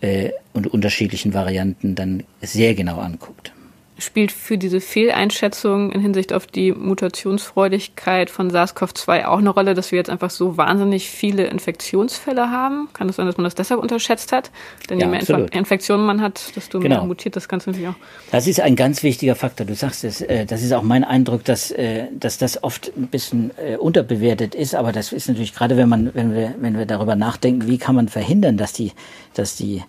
äh, 0.00 0.30
und 0.52 0.66
unterschiedlichen 0.66 1.34
Varianten 1.34 1.94
dann 1.94 2.24
sehr 2.40 2.74
genau 2.74 2.98
anguckt. 2.98 3.52
Spielt 3.98 4.30
für 4.30 4.58
diese 4.58 4.80
Fehleinschätzung 4.80 5.90
in 5.90 6.00
Hinsicht 6.00 6.32
auf 6.32 6.46
die 6.46 6.72
Mutationsfreudigkeit 6.72 8.28
von 8.28 8.50
SARS-CoV-2 8.50 9.24
auch 9.24 9.38
eine 9.38 9.48
Rolle, 9.48 9.74
dass 9.74 9.90
wir 9.90 9.96
jetzt 9.96 10.10
einfach 10.10 10.28
so 10.28 10.58
wahnsinnig 10.58 11.08
viele 11.08 11.46
Infektionsfälle 11.46 12.50
haben? 12.50 12.88
Kann 12.92 13.08
es 13.08 13.16
das 13.16 13.16
sein, 13.16 13.26
dass 13.26 13.36
man 13.38 13.44
das 13.44 13.54
deshalb 13.54 13.80
unterschätzt 13.80 14.32
hat? 14.32 14.50
Denn 14.90 14.98
ja, 14.98 15.06
je 15.06 15.10
mehr 15.10 15.20
absolut. 15.20 15.54
Infektionen 15.54 16.04
man 16.04 16.20
hat, 16.20 16.54
desto 16.54 16.78
genau. 16.78 16.96
mehr 16.96 17.04
mutiert 17.06 17.36
das 17.36 17.48
Ganze 17.48 17.70
natürlich 17.70 17.88
auch. 17.88 17.94
Das 18.30 18.46
ist 18.46 18.60
ein 18.60 18.76
ganz 18.76 19.02
wichtiger 19.02 19.34
Faktor. 19.34 19.66
Du 19.66 19.74
sagst 19.74 20.04
es, 20.04 20.20
äh, 20.20 20.44
das 20.44 20.62
ist 20.62 20.72
auch 20.72 20.82
mein 20.82 21.02
Eindruck, 21.02 21.44
dass, 21.44 21.70
äh, 21.70 22.04
dass 22.12 22.36
das 22.36 22.62
oft 22.62 22.92
ein 22.96 23.06
bisschen 23.06 23.50
unterbewertet 23.78 24.54
ist. 24.54 24.74
Aber 24.74 24.92
das 24.92 25.12
ist 25.12 25.28
natürlich 25.28 25.54
gerade, 25.54 25.76
wenn 25.76 25.88
man, 25.88 26.14
wenn 26.14 26.34
wir, 26.34 26.54
wenn 26.60 26.76
wir 26.76 26.84
darüber 26.84 27.16
nachdenken, 27.16 27.66
wie 27.66 27.78
kann 27.78 27.94
man 27.94 28.08
verhindern, 28.08 28.56
dass 28.56 28.72
die, 28.72 28.92
dass 29.34 29.56
die, 29.56 29.82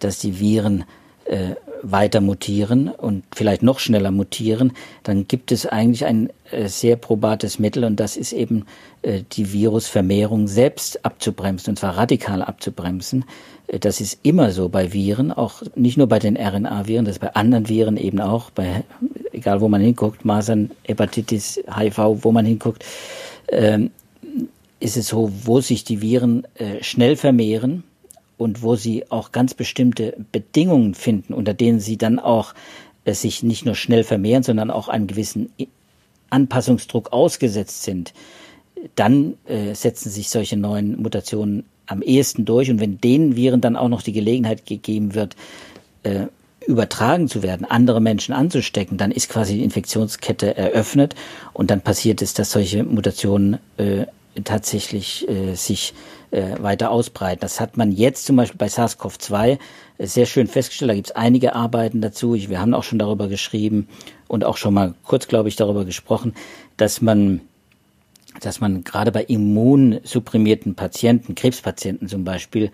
dass 0.00 0.18
die 0.18 0.40
Viren 0.40 0.84
äh, 1.24 1.54
weiter 1.84 2.20
mutieren 2.20 2.88
und 2.88 3.24
vielleicht 3.34 3.62
noch 3.62 3.78
schneller 3.78 4.10
mutieren, 4.10 4.72
dann 5.02 5.28
gibt 5.28 5.52
es 5.52 5.66
eigentlich 5.66 6.04
ein 6.04 6.30
äh, 6.50 6.68
sehr 6.68 6.96
probates 6.96 7.58
Mittel 7.58 7.84
und 7.84 8.00
das 8.00 8.16
ist 8.16 8.32
eben 8.32 8.64
äh, 9.02 9.22
die 9.32 9.52
Virusvermehrung 9.52 10.48
selbst 10.48 11.04
abzubremsen 11.04 11.72
und 11.72 11.78
zwar 11.78 11.96
radikal 11.96 12.42
abzubremsen. 12.42 13.24
Äh, 13.66 13.78
das 13.78 14.00
ist 14.00 14.18
immer 14.22 14.50
so 14.50 14.68
bei 14.68 14.92
Viren, 14.92 15.30
auch 15.30 15.62
nicht 15.74 15.98
nur 15.98 16.06
bei 16.06 16.18
den 16.18 16.36
RNA-Viren, 16.36 17.04
das 17.04 17.16
ist 17.16 17.20
bei 17.20 17.34
anderen 17.34 17.68
Viren 17.68 17.96
eben 17.96 18.20
auch, 18.20 18.50
bei 18.50 18.84
egal 19.32 19.60
wo 19.60 19.68
man 19.68 19.82
hinguckt, 19.82 20.24
Masern, 20.24 20.70
Hepatitis, 20.84 21.62
HIV, 21.68 21.98
wo 22.22 22.32
man 22.32 22.46
hinguckt, 22.46 22.84
ähm, 23.48 23.90
ist 24.80 24.96
es 24.96 25.08
so, 25.08 25.30
wo 25.44 25.60
sich 25.60 25.84
die 25.84 26.02
Viren 26.02 26.46
schnell 26.82 27.16
vermehren, 27.16 27.84
und 28.36 28.62
wo 28.62 28.76
sie 28.76 29.10
auch 29.10 29.32
ganz 29.32 29.54
bestimmte 29.54 30.16
Bedingungen 30.32 30.94
finden, 30.94 31.34
unter 31.34 31.54
denen 31.54 31.80
sie 31.80 31.96
dann 31.96 32.18
auch 32.18 32.54
äh, 33.04 33.14
sich 33.14 33.42
nicht 33.42 33.64
nur 33.64 33.74
schnell 33.74 34.04
vermehren, 34.04 34.42
sondern 34.42 34.70
auch 34.70 34.88
einem 34.88 35.06
gewissen 35.06 35.50
Anpassungsdruck 36.30 37.12
ausgesetzt 37.12 37.84
sind, 37.84 38.12
dann 38.96 39.34
äh, 39.46 39.74
setzen 39.74 40.10
sich 40.10 40.28
solche 40.30 40.56
neuen 40.56 41.00
Mutationen 41.00 41.64
am 41.86 42.02
ehesten 42.02 42.44
durch. 42.44 42.70
Und 42.70 42.80
wenn 42.80 43.00
den 43.00 43.36
Viren 43.36 43.60
dann 43.60 43.76
auch 43.76 43.88
noch 43.88 44.02
die 44.02 44.12
Gelegenheit 44.12 44.66
gegeben 44.66 45.14
wird, 45.14 45.36
äh, 46.02 46.26
übertragen 46.66 47.28
zu 47.28 47.42
werden, 47.42 47.66
andere 47.66 48.00
Menschen 48.00 48.34
anzustecken, 48.34 48.96
dann 48.96 49.10
ist 49.10 49.28
quasi 49.28 49.54
die 49.54 49.64
Infektionskette 49.64 50.56
eröffnet 50.56 51.14
und 51.52 51.70
dann 51.70 51.82
passiert 51.82 52.22
es, 52.22 52.32
dass 52.34 52.52
solche 52.52 52.84
Mutationen 52.84 53.58
äh, 53.76 54.06
tatsächlich 54.44 55.28
äh, 55.28 55.54
sich 55.54 55.94
äh, 56.34 56.60
weiter 56.62 56.90
ausbreiten. 56.90 57.40
Das 57.40 57.60
hat 57.60 57.76
man 57.76 57.92
jetzt 57.92 58.26
zum 58.26 58.36
Beispiel 58.36 58.58
bei 58.58 58.66
SARS-CoV-2 58.66 59.58
äh, 59.98 60.06
sehr 60.06 60.26
schön 60.26 60.48
festgestellt. 60.48 60.90
Da 60.90 60.94
gibt 60.94 61.06
es 61.08 61.16
einige 61.16 61.54
Arbeiten 61.54 62.00
dazu. 62.00 62.34
Ich, 62.34 62.48
wir 62.48 62.60
haben 62.60 62.74
auch 62.74 62.82
schon 62.82 62.98
darüber 62.98 63.28
geschrieben 63.28 63.88
und 64.26 64.44
auch 64.44 64.56
schon 64.56 64.74
mal 64.74 64.94
kurz, 65.04 65.28
glaube 65.28 65.48
ich, 65.48 65.56
darüber 65.56 65.84
gesprochen, 65.84 66.34
dass 66.76 67.00
man 67.00 67.40
dass 68.40 68.60
man 68.60 68.82
gerade 68.82 69.12
bei 69.12 69.22
immunsupprimierten 69.22 70.74
Patienten, 70.74 71.36
Krebspatienten 71.36 72.08
zum 72.08 72.24
Beispiel, 72.24 72.72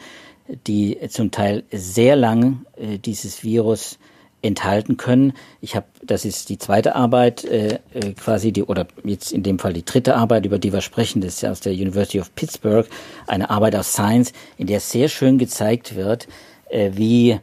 die 0.67 0.99
zum 1.11 1.31
Teil 1.31 1.65
sehr 1.71 2.17
lang 2.17 2.65
äh, 2.77 2.97
dieses 2.97 3.45
Virus 3.45 3.99
enthalten 4.43 4.97
können. 4.97 5.33
Ich 5.61 5.77
habe, 5.77 5.87
das 6.03 6.25
ist 6.25 6.49
die 6.49 6.59
zweite 6.59 6.95
Arbeit, 6.95 7.45
äh, 7.45 7.79
äh, 7.93 8.13
quasi 8.13 8.53
die, 8.53 8.63
oder 8.63 8.87
jetzt 9.05 9.33
in 9.33 9.43
dem 9.43 9.59
Fall 9.59 9.73
die 9.73 9.85
dritte 9.85 10.17
Arbeit, 10.17 10.47
über 10.47 10.59
die 10.59 10.73
wir 10.73 10.81
sprechen, 10.81 11.21
das 11.21 11.35
ist 11.35 11.45
aus 11.45 11.61
der 11.61 11.73
University 11.73 12.21
of 12.21 12.35
Pittsburgh, 12.35 12.87
eine 13.27 13.51
Arbeit 13.51 13.77
aus 13.77 13.93
Science, 13.93 14.33
in 14.57 14.67
der 14.67 14.81
sehr 14.81 15.09
schön 15.09 15.39
gezeigt 15.39 15.95
wird, 15.95 16.27
äh, 16.71 16.93
wie 16.95 17.39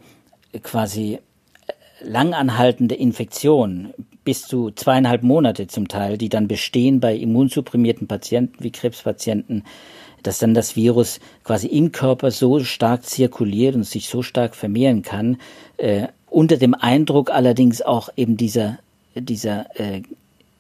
quasi 0.64 1.16
äh, 1.16 1.20
langanhaltende 2.04 2.96
Infektionen 2.96 3.94
bis 4.24 4.42
zu 4.44 4.72
zweieinhalb 4.72 5.24
Monate 5.24 5.68
zum 5.68 5.88
Teil, 5.88 6.18
die 6.18 6.30
dann 6.30 6.48
bestehen 6.48 7.00
bei 7.00 7.16
immunsupprimierten 7.16 8.08
Patienten 8.08 8.62
wie 8.64 8.72
Krebspatienten, 8.72 9.64
dass 10.24 10.40
dann 10.40 10.54
das 10.54 10.76
Virus 10.76 11.20
quasi 11.44 11.68
im 11.68 11.94
Körper 11.94 12.32
so 12.32 12.60
stark 12.62 13.06
zirkuliert 13.06 13.76
und 13.76 13.86
sich 13.86 14.10
so 14.10 14.24
stark 14.24 14.56
vermehren 14.56 15.02
kann, 15.02 15.38
äh, 15.78 16.08
unter 16.30 16.58
dem 16.58 16.74
Eindruck 16.74 17.32
allerdings 17.32 17.82
auch 17.82 18.10
eben 18.16 18.38
dieser, 18.38 18.80
dieser 19.16 19.68
äh, 19.80 20.02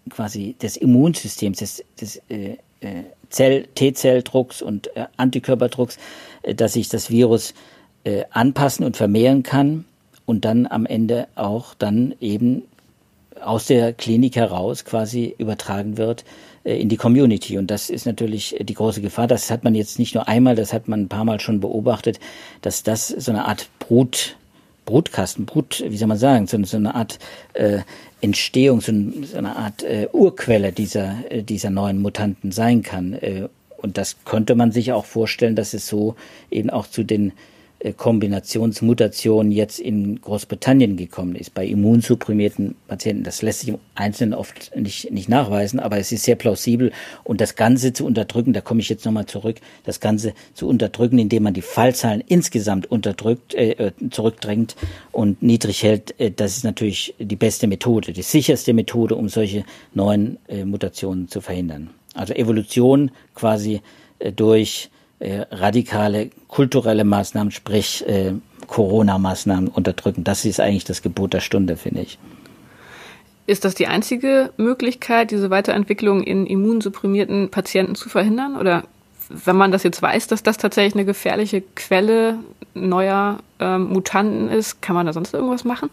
quasi 0.09 0.55
des 0.61 0.77
Immunsystems, 0.77 1.59
des, 1.59 1.83
des 1.99 2.21
äh, 2.29 2.57
äh 2.81 3.03
Zell, 3.29 3.67
T-Zelldrucks 3.75 4.61
und 4.61 4.95
äh, 4.95 5.05
Antikörperdrucks, 5.17 5.97
äh, 6.43 6.55
dass 6.55 6.73
sich 6.73 6.87
das 6.87 7.09
Virus 7.09 7.53
äh, 8.05 8.23
anpassen 8.29 8.85
und 8.85 8.95
vermehren 8.95 9.43
kann 9.43 9.83
und 10.25 10.45
dann 10.45 10.65
am 10.65 10.85
Ende 10.85 11.27
auch 11.35 11.73
dann 11.73 12.15
eben 12.21 12.63
aus 13.41 13.65
der 13.65 13.93
Klinik 13.93 14.35
heraus 14.35 14.85
quasi 14.85 15.35
übertragen 15.37 15.97
wird 15.97 16.23
äh, 16.63 16.79
in 16.79 16.89
die 16.89 16.97
Community. 16.97 17.57
Und 17.57 17.71
das 17.71 17.89
ist 17.89 18.05
natürlich 18.05 18.55
die 18.59 18.73
große 18.73 19.01
Gefahr. 19.01 19.27
Das 19.27 19.51
hat 19.51 19.63
man 19.63 19.75
jetzt 19.75 19.99
nicht 19.99 20.15
nur 20.15 20.27
einmal, 20.27 20.55
das 20.55 20.73
hat 20.73 20.87
man 20.87 21.01
ein 21.01 21.09
paar 21.09 21.25
Mal 21.25 21.39
schon 21.39 21.59
beobachtet, 21.59 22.19
dass 22.61 22.83
das 22.83 23.07
so 23.07 23.31
eine 23.31 23.45
Art 23.45 23.69
Brut, 23.79 24.37
Brutkasten, 24.87 25.45
Brut, 25.45 25.83
wie 25.85 25.97
soll 25.97 26.07
man 26.07 26.17
sagen, 26.17 26.47
so, 26.47 26.63
so 26.63 26.77
eine 26.77 26.95
Art 26.95 27.19
äh, 27.53 27.79
Entstehung, 28.21 28.81
so, 28.81 28.91
so 29.23 29.37
eine 29.37 29.55
Art 29.55 29.83
äh, 29.83 30.07
Urquelle 30.11 30.71
dieser, 30.71 31.15
äh, 31.29 31.43
dieser 31.43 31.69
neuen 31.69 32.01
Mutanten 32.01 32.51
sein 32.51 32.81
kann. 32.81 33.13
Äh, 33.13 33.49
und 33.77 33.99
das 33.99 34.15
könnte 34.25 34.55
man 34.55 34.71
sich 34.71 34.93
auch 34.93 35.05
vorstellen, 35.05 35.55
dass 35.55 35.75
es 35.75 35.87
so 35.87 36.15
eben 36.49 36.71
auch 36.71 36.87
zu 36.87 37.03
den 37.03 37.33
Kombinationsmutation 37.95 39.51
jetzt 39.51 39.79
in 39.79 40.19
Großbritannien 40.19 40.97
gekommen 40.97 41.35
ist, 41.35 41.53
bei 41.53 41.65
immunsupprimierten 41.65 42.75
Patienten. 42.87 43.23
Das 43.23 43.41
lässt 43.41 43.61
sich 43.61 43.69
im 43.69 43.77
Einzelnen 43.93 44.33
oft 44.33 44.75
nicht, 44.75 45.11
nicht 45.11 45.29
nachweisen, 45.29 45.79
aber 45.79 45.97
es 45.99 46.11
ist 46.11 46.23
sehr 46.23 46.35
plausibel. 46.35 46.91
Und 47.23 47.39
das 47.39 47.55
Ganze 47.55 47.93
zu 47.93 48.05
unterdrücken, 48.05 48.53
da 48.53 48.61
komme 48.61 48.79
ich 48.79 48.89
jetzt 48.89 49.05
nochmal 49.05 49.27
zurück, 49.27 49.57
das 49.83 49.99
Ganze 49.99 50.33
zu 50.53 50.67
unterdrücken, 50.67 51.19
indem 51.19 51.43
man 51.43 51.53
die 51.53 51.61
Fallzahlen 51.61 52.23
insgesamt 52.27 52.89
unterdrückt, 52.89 53.53
äh, 53.53 53.71
äh, 53.71 53.91
zurückdrängt 54.09 54.75
und 55.11 55.41
niedrig 55.43 55.83
hält, 55.83 56.19
äh, 56.19 56.31
das 56.31 56.57
ist 56.57 56.63
natürlich 56.63 57.13
die 57.19 57.35
beste 57.35 57.67
Methode, 57.67 58.11
die 58.11 58.23
sicherste 58.23 58.73
Methode, 58.73 59.15
um 59.15 59.29
solche 59.29 59.63
neuen 59.93 60.37
äh, 60.47 60.65
Mutationen 60.65 61.27
zu 61.27 61.41
verhindern. 61.41 61.91
Also 62.15 62.33
Evolution 62.33 63.11
quasi 63.35 63.81
äh, 64.19 64.31
durch 64.31 64.89
äh, 65.19 65.45
radikale 65.51 66.29
kulturelle 66.47 67.03
Maßnahmen, 67.03 67.51
sprich 67.51 68.07
äh, 68.07 68.33
Corona-Maßnahmen 68.67 69.67
unterdrücken. 69.67 70.23
Das 70.23 70.45
ist 70.45 70.59
eigentlich 70.59 70.85
das 70.85 71.01
Gebot 71.01 71.33
der 71.33 71.39
Stunde, 71.39 71.77
finde 71.77 72.01
ich. 72.01 72.19
Ist 73.47 73.63
das 73.63 73.75
die 73.75 73.87
einzige 73.87 74.51
Möglichkeit, 74.57 75.31
diese 75.31 75.49
Weiterentwicklung 75.49 76.21
in 76.21 76.45
immunsupprimierten 76.45 77.49
Patienten 77.49 77.95
zu 77.95 78.09
verhindern? 78.09 78.57
Oder 78.57 78.83
wenn 79.29 79.55
man 79.55 79.71
das 79.71 79.83
jetzt 79.83 80.01
weiß, 80.01 80.27
dass 80.27 80.43
das 80.43 80.57
tatsächlich 80.57 80.95
eine 80.95 81.05
gefährliche 81.05 81.61
Quelle 81.75 82.39
neuer 82.73 83.39
ähm, 83.59 83.85
Mutanten 83.85 84.49
ist, 84.49 84.81
kann 84.81 84.95
man 84.95 85.05
da 85.05 85.13
sonst 85.13 85.33
irgendwas 85.33 85.63
machen? 85.63 85.89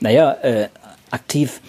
Naja, 0.00 0.32
äh, 0.42 0.68
aktiv 1.10 1.60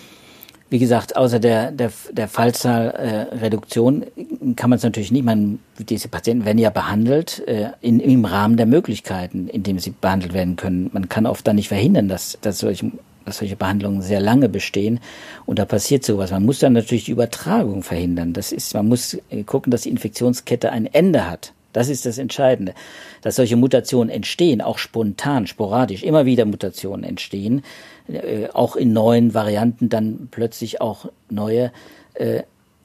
wie 0.71 0.79
gesagt, 0.79 1.17
außer 1.17 1.39
der, 1.39 1.73
der, 1.73 1.91
der 2.13 2.29
Fallzahlreduktion 2.29 4.03
äh, 4.03 4.53
kann 4.55 4.69
man 4.69 4.77
es 4.77 4.83
natürlich 4.83 5.11
nicht. 5.11 5.25
Man, 5.25 5.59
diese 5.77 6.07
Patienten 6.07 6.45
werden 6.45 6.59
ja 6.59 6.69
behandelt 6.69 7.45
äh, 7.45 7.71
in, 7.81 7.99
im 7.99 8.23
Rahmen 8.23 8.55
der 8.55 8.65
Möglichkeiten, 8.65 9.49
in 9.49 9.63
dem 9.63 9.79
sie 9.79 9.91
behandelt 9.91 10.33
werden 10.33 10.55
können. 10.55 10.89
Man 10.93 11.09
kann 11.09 11.25
oft 11.25 11.45
dann 11.45 11.57
nicht 11.57 11.67
verhindern, 11.67 12.07
dass, 12.07 12.37
dass, 12.39 12.59
solche, 12.59 12.89
dass 13.25 13.39
solche 13.39 13.57
Behandlungen 13.57 14.01
sehr 14.01 14.21
lange 14.21 14.47
bestehen. 14.47 15.01
Und 15.45 15.59
da 15.59 15.65
passiert 15.65 16.05
sowas. 16.05 16.31
Man 16.31 16.45
muss 16.45 16.59
dann 16.59 16.71
natürlich 16.71 17.03
die 17.03 17.11
Übertragung 17.11 17.83
verhindern. 17.83 18.31
Das 18.31 18.53
ist, 18.53 18.73
man 18.73 18.87
muss 18.87 19.17
äh, 19.29 19.43
gucken, 19.43 19.71
dass 19.71 19.81
die 19.81 19.89
Infektionskette 19.89 20.71
ein 20.71 20.85
Ende 20.85 21.29
hat. 21.29 21.51
Das 21.73 21.89
ist 21.89 22.05
das 22.05 22.17
Entscheidende. 22.17 22.73
Dass 23.21 23.35
solche 23.35 23.55
Mutationen 23.55 24.09
entstehen, 24.09 24.61
auch 24.61 24.77
spontan, 24.77 25.47
sporadisch, 25.47 26.03
immer 26.03 26.25
wieder 26.25 26.45
Mutationen 26.45 27.03
entstehen, 27.03 27.63
äh, 28.07 28.47
auch 28.53 28.75
in 28.75 28.93
neuen 28.93 29.33
Varianten 29.33 29.89
dann 29.89 30.27
plötzlich 30.31 30.81
auch 30.81 31.05
neue 31.29 31.71
äh, 32.13 32.43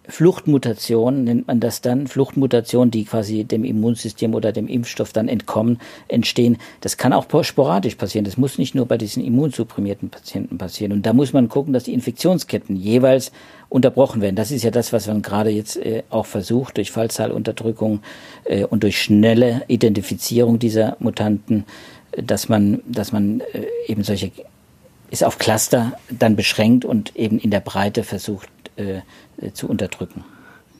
Fluchtmutationen 0.09 1.25
nennt 1.25 1.47
man 1.47 1.61
das 1.61 1.81
dann, 1.81 2.07
Fluchtmutationen, 2.07 2.91
die 2.91 3.05
quasi 3.05 3.45
dem 3.45 3.65
Immunsystem 3.65 4.35
oder 4.35 4.53
dem 4.53 4.69
Impfstoff 4.69 5.13
dann 5.13 5.29
entkommen, 5.29 5.79
entstehen. 6.09 6.59
Das 6.81 6.97
kann 6.97 7.13
auch 7.13 7.27
sporadisch 7.43 7.97
passieren. 7.97 8.25
Das 8.25 8.37
muss 8.37 8.59
nicht 8.59 8.75
nur 8.75 8.87
bei 8.87 8.99
diesen 8.99 9.25
immunsupprimierten 9.25 10.11
Patienten 10.11 10.59
passieren. 10.59 10.93
Und 10.93 11.07
da 11.07 11.13
muss 11.13 11.33
man 11.33 11.49
gucken, 11.49 11.73
dass 11.73 11.85
die 11.85 11.95
Infektionsketten 11.95 12.77
jeweils 12.77 13.33
unterbrochen 13.69 14.21
werden. 14.21 14.37
Das 14.37 14.51
ist 14.51 14.63
ja 14.63 14.71
das, 14.71 14.93
was 14.93 15.07
man 15.07 15.23
gerade 15.23 15.51
jetzt 15.51 15.77
äh, 15.77 16.03
auch 16.11 16.27
versucht, 16.27 16.77
durch 16.77 16.91
Fallzahlunterdrückung 16.91 18.01
äh, 18.45 18.65
und 18.65 18.83
durch 18.83 19.03
schnelle 19.03 19.63
Identifizierung 19.67 20.59
dieser 20.59 20.97
Mutanten, 21.01 21.65
dass 22.17 22.49
man, 22.49 22.81
dass 22.87 23.13
man 23.13 23.41
äh, 23.53 23.67
eben 23.89 24.05
solche 24.05 24.31
ist 25.09 25.23
auf 25.23 25.39
Cluster 25.39 25.93
dann 26.11 26.35
beschränkt 26.35 26.85
und 26.85 27.15
eben 27.15 27.39
in 27.39 27.53
der 27.53 27.61
Breite 27.61 28.03
versucht 28.03 28.49
äh, 28.49 28.57
äh, 28.77 29.01
zu 29.53 29.69
unterdrücken. 29.69 30.25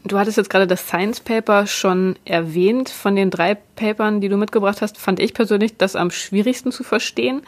Du 0.05 0.19
hattest 0.19 0.37
jetzt 0.37 0.51
gerade 0.51 0.67
das 0.67 0.87
Science 0.87 1.21
Paper 1.21 1.67
schon 1.67 2.17
erwähnt. 2.25 2.91
Von 2.91 3.17
den 3.17 3.31
drei 3.31 3.55
Papern, 3.55 4.21
die 4.21 4.29
du 4.29 4.37
mitgebracht 4.37 4.81
hast, 4.81 4.99
fand 4.99 5.19
ich 5.19 5.35
persönlich 5.35 5.77
das 5.77 5.97
am 5.97 6.11
schwierigsten 6.11 6.71
zu 6.71 6.85
verstehen. 6.85 7.43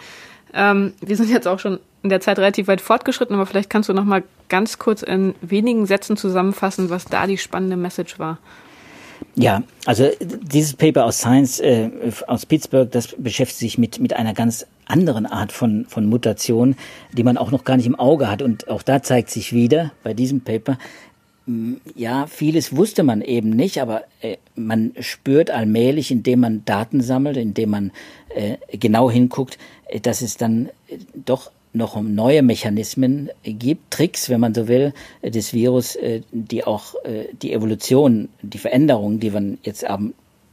Ähm, 0.52 0.94
wir 1.00 1.16
sind 1.16 1.30
jetzt 1.30 1.46
auch 1.46 1.60
schon 1.60 1.78
in 2.02 2.10
der 2.10 2.20
Zeit 2.20 2.38
relativ 2.38 2.66
weit 2.68 2.80
fortgeschritten, 2.80 3.36
aber 3.36 3.46
vielleicht 3.46 3.70
kannst 3.70 3.88
du 3.88 3.92
noch 3.92 4.04
mal 4.04 4.24
ganz 4.48 4.78
kurz 4.78 5.02
in 5.02 5.34
wenigen 5.40 5.86
Sätzen 5.86 6.16
zusammenfassen, 6.16 6.90
was 6.90 7.04
da 7.04 7.26
die 7.26 7.38
spannende 7.38 7.76
Message 7.76 8.18
war. 8.18 8.38
Ja, 9.34 9.62
also 9.84 10.08
dieses 10.20 10.74
Paper 10.74 11.04
aus 11.04 11.18
Science 11.18 11.60
äh, 11.60 11.90
aus 12.26 12.46
Pittsburgh, 12.46 12.90
das 12.90 13.14
beschäftigt 13.18 13.58
sich 13.58 13.78
mit 13.78 14.00
mit 14.00 14.14
einer 14.14 14.32
ganz 14.32 14.66
anderen 14.88 15.27
Art 15.27 15.53
von 15.53 15.87
von 15.87 16.07
Mutation, 16.07 16.77
die 17.12 17.22
man 17.22 17.37
auch 17.37 17.51
noch 17.51 17.64
gar 17.64 17.77
nicht 17.77 17.87
im 17.87 17.98
Auge 17.98 18.31
hat. 18.31 18.42
Und 18.42 18.68
auch 18.68 18.83
da 18.83 19.03
zeigt 19.03 19.31
sich 19.31 19.53
wieder 19.53 19.92
bei 20.03 20.14
diesem 20.14 20.40
Paper 20.40 20.79
ja, 21.94 22.27
vieles 22.27 22.77
wusste 22.77 23.03
man 23.03 23.22
eben 23.22 23.51
nicht, 23.51 23.81
aber 23.81 24.05
äh, 24.20 24.37
man 24.55 24.92
spürt 25.01 25.51
allmählich, 25.51 26.11
indem 26.11 26.40
man 26.40 26.64
Daten 26.64 27.01
sammelt, 27.01 27.37
indem 27.37 27.70
man 27.70 27.92
äh, 28.35 28.57
genau 28.77 29.11
hinguckt, 29.11 29.59
äh, 29.87 30.01
dass 30.01 30.20
es 30.20 30.37
dann 30.37 30.68
doch 31.14 31.51
noch 31.72 32.01
neue 32.01 32.42
Mechanismen 32.42 33.31
gibt, 33.44 33.90
Tricks, 33.90 34.29
wenn 34.29 34.40
man 34.40 34.55
so 34.55 34.68
will, 34.68 34.94
des 35.22 35.53
Virus, 35.53 35.98
die 36.33 36.64
auch 36.64 36.94
die 37.42 37.53
Evolution, 37.53 38.31
die 38.40 38.57
Veränderungen, 38.57 39.20
die 39.20 39.31
man 39.31 39.59
jetzt 39.62 39.85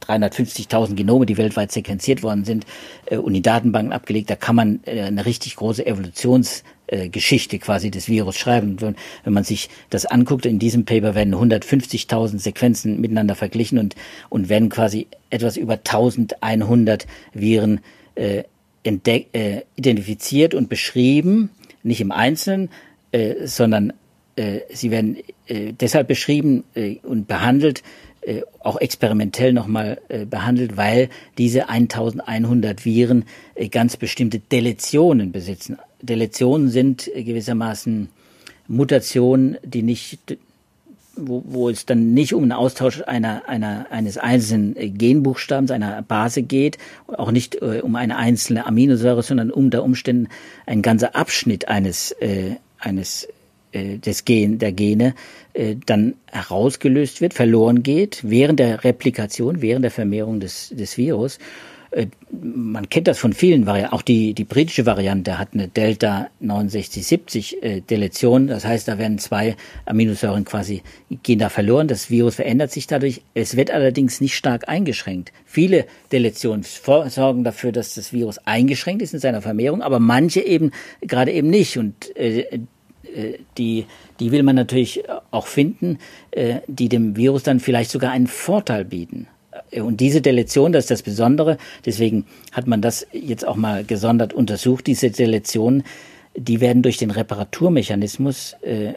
350.000 0.08 0.94
Genome, 0.94 1.26
die 1.26 1.36
weltweit 1.36 1.72
sequenziert 1.72 2.22
worden 2.22 2.44
sind 2.44 2.66
äh, 3.06 3.16
und 3.16 3.34
in 3.34 3.42
Datenbanken 3.42 3.92
abgelegt, 3.92 4.30
da 4.30 4.36
kann 4.36 4.56
man 4.56 4.80
eine 4.86 5.26
richtig 5.26 5.56
große 5.56 5.86
Evolutionsgeschichte 5.86 7.58
quasi 7.58 7.90
des 7.90 8.08
Virus 8.08 8.36
schreiben. 8.36 8.76
Wenn, 8.80 9.32
man 9.32 9.44
sich 9.44 9.68
das 9.90 10.06
anguckt, 10.06 10.46
in 10.46 10.58
diesem 10.58 10.84
Paper 10.84 11.14
werden 11.14 11.34
150.000 11.34 12.38
Sequenzen 12.38 13.00
miteinander 13.00 13.34
verglichen 13.34 13.78
und, 13.78 13.94
und 14.28 14.48
werden 14.48 14.68
quasi 14.68 15.06
etwas 15.30 15.56
über 15.56 15.74
1100 15.74 17.06
Viren 17.32 17.80
äh, 18.14 18.44
entdeck, 18.82 19.28
äh, 19.32 19.62
identifiziert 19.76 20.54
und 20.54 20.68
beschrieben, 20.68 21.50
nicht 21.82 22.00
im 22.00 22.12
Einzelnen, 22.12 22.70
äh, 23.12 23.46
sondern 23.46 23.92
äh, 24.36 24.60
sie 24.72 24.90
werden 24.90 25.16
äh, 25.46 25.72
deshalb 25.72 26.08
beschrieben 26.08 26.64
äh, 26.74 26.96
und 27.02 27.26
behandelt, 27.26 27.82
äh, 28.26 28.42
auch 28.58 28.80
experimentell 28.80 29.52
nochmal 29.52 30.00
äh, 30.08 30.24
behandelt, 30.24 30.76
weil 30.76 31.10
diese 31.38 31.68
1100 31.68 32.84
Viren 32.84 33.24
äh, 33.54 33.68
ganz 33.68 33.96
bestimmte 33.96 34.40
Deletionen 34.40 35.30
besitzen. 35.30 35.78
Deletionen 36.02 36.68
sind 36.68 37.08
gewissermaßen 37.14 38.08
Mutationen, 38.66 39.58
die 39.62 39.82
nicht 39.82 40.38
wo, 41.14 41.44
wo 41.46 41.70
es 41.70 41.86
dann 41.86 42.14
nicht 42.14 42.34
um 42.34 42.42
einen 42.42 42.52
Austausch 42.52 43.00
einer, 43.06 43.48
einer, 43.48 43.86
eines 43.90 44.18
einzelnen 44.18 44.74
Genbuchstabens, 44.98 45.70
einer 45.70 46.02
Base 46.02 46.42
geht, 46.42 46.78
auch 47.06 47.30
nicht 47.30 47.62
um 47.62 47.94
eine 47.94 48.16
einzelne 48.16 48.66
Aminosäure, 48.66 49.22
sondern 49.22 49.52
unter 49.52 49.84
Umständen 49.84 50.28
ein 50.66 50.82
ganzer 50.82 51.14
Abschnitt 51.14 51.68
eines, 51.68 52.10
äh, 52.10 52.56
eines 52.80 53.28
des 53.76 54.24
Gen, 54.24 54.58
der 54.58 54.72
Gene 54.72 55.14
äh, 55.54 55.76
dann 55.86 56.14
herausgelöst 56.30 57.20
wird, 57.20 57.34
verloren 57.34 57.82
geht, 57.82 58.20
während 58.22 58.60
der 58.60 58.84
Replikation, 58.84 59.62
während 59.62 59.84
der 59.84 59.90
Vermehrung 59.90 60.40
des, 60.40 60.70
des 60.70 60.96
Virus. 60.98 61.38
Äh, 61.90 62.08
man 62.30 62.88
kennt 62.88 63.08
das 63.08 63.18
von 63.18 63.32
vielen 63.32 63.66
Varianten. 63.66 63.94
Auch 63.94 64.02
die, 64.02 64.34
die 64.34 64.44
britische 64.44 64.86
Variante 64.86 65.38
hat 65.38 65.50
eine 65.54 65.68
Delta 65.68 66.28
6970 66.40 67.62
äh, 67.62 67.80
Deletion. 67.80 68.48
Das 68.48 68.64
heißt, 68.64 68.86
da 68.88 68.98
werden 68.98 69.18
zwei 69.18 69.56
Aminosäuren 69.86 70.44
quasi, 70.44 70.82
gehen 71.22 71.38
da 71.38 71.48
verloren. 71.48 71.88
Das 71.88 72.10
Virus 72.10 72.36
verändert 72.36 72.70
sich 72.70 72.86
dadurch. 72.86 73.22
Es 73.34 73.56
wird 73.56 73.70
allerdings 73.70 74.20
nicht 74.20 74.34
stark 74.34 74.68
eingeschränkt. 74.68 75.32
Viele 75.44 75.86
Deletionen 76.12 76.64
sorgen 76.64 77.44
dafür, 77.44 77.72
dass 77.72 77.94
das 77.94 78.12
Virus 78.12 78.38
eingeschränkt 78.38 79.02
ist 79.02 79.14
in 79.14 79.20
seiner 79.20 79.42
Vermehrung, 79.42 79.82
aber 79.82 80.00
manche 80.00 80.40
eben 80.40 80.72
gerade 81.00 81.32
eben 81.32 81.48
nicht. 81.48 81.78
Und 81.78 82.14
äh, 82.16 82.40
äh, 82.40 82.58
die, 83.56 83.86
die 84.20 84.32
will 84.32 84.42
man 84.42 84.56
natürlich 84.56 85.02
auch 85.30 85.46
finden, 85.46 85.98
äh, 86.30 86.56
die 86.66 86.88
dem 86.88 87.16
Virus 87.16 87.42
dann 87.42 87.60
vielleicht 87.60 87.90
sogar 87.90 88.10
einen 88.10 88.26
Vorteil 88.26 88.84
bieten. 88.84 89.28
Äh, 89.70 89.80
und 89.80 90.00
diese 90.00 90.20
Deletion, 90.20 90.72
das 90.72 90.84
ist 90.84 90.90
das 90.90 91.02
Besondere, 91.02 91.58
deswegen 91.84 92.26
hat 92.52 92.66
man 92.66 92.82
das 92.82 93.06
jetzt 93.12 93.46
auch 93.46 93.56
mal 93.56 93.84
gesondert 93.84 94.32
untersucht, 94.32 94.86
diese 94.86 95.10
Deletionen, 95.10 95.84
die 96.36 96.60
werden 96.60 96.82
durch 96.82 96.98
den 96.98 97.10
Reparaturmechanismus 97.10 98.56
äh, 98.62 98.94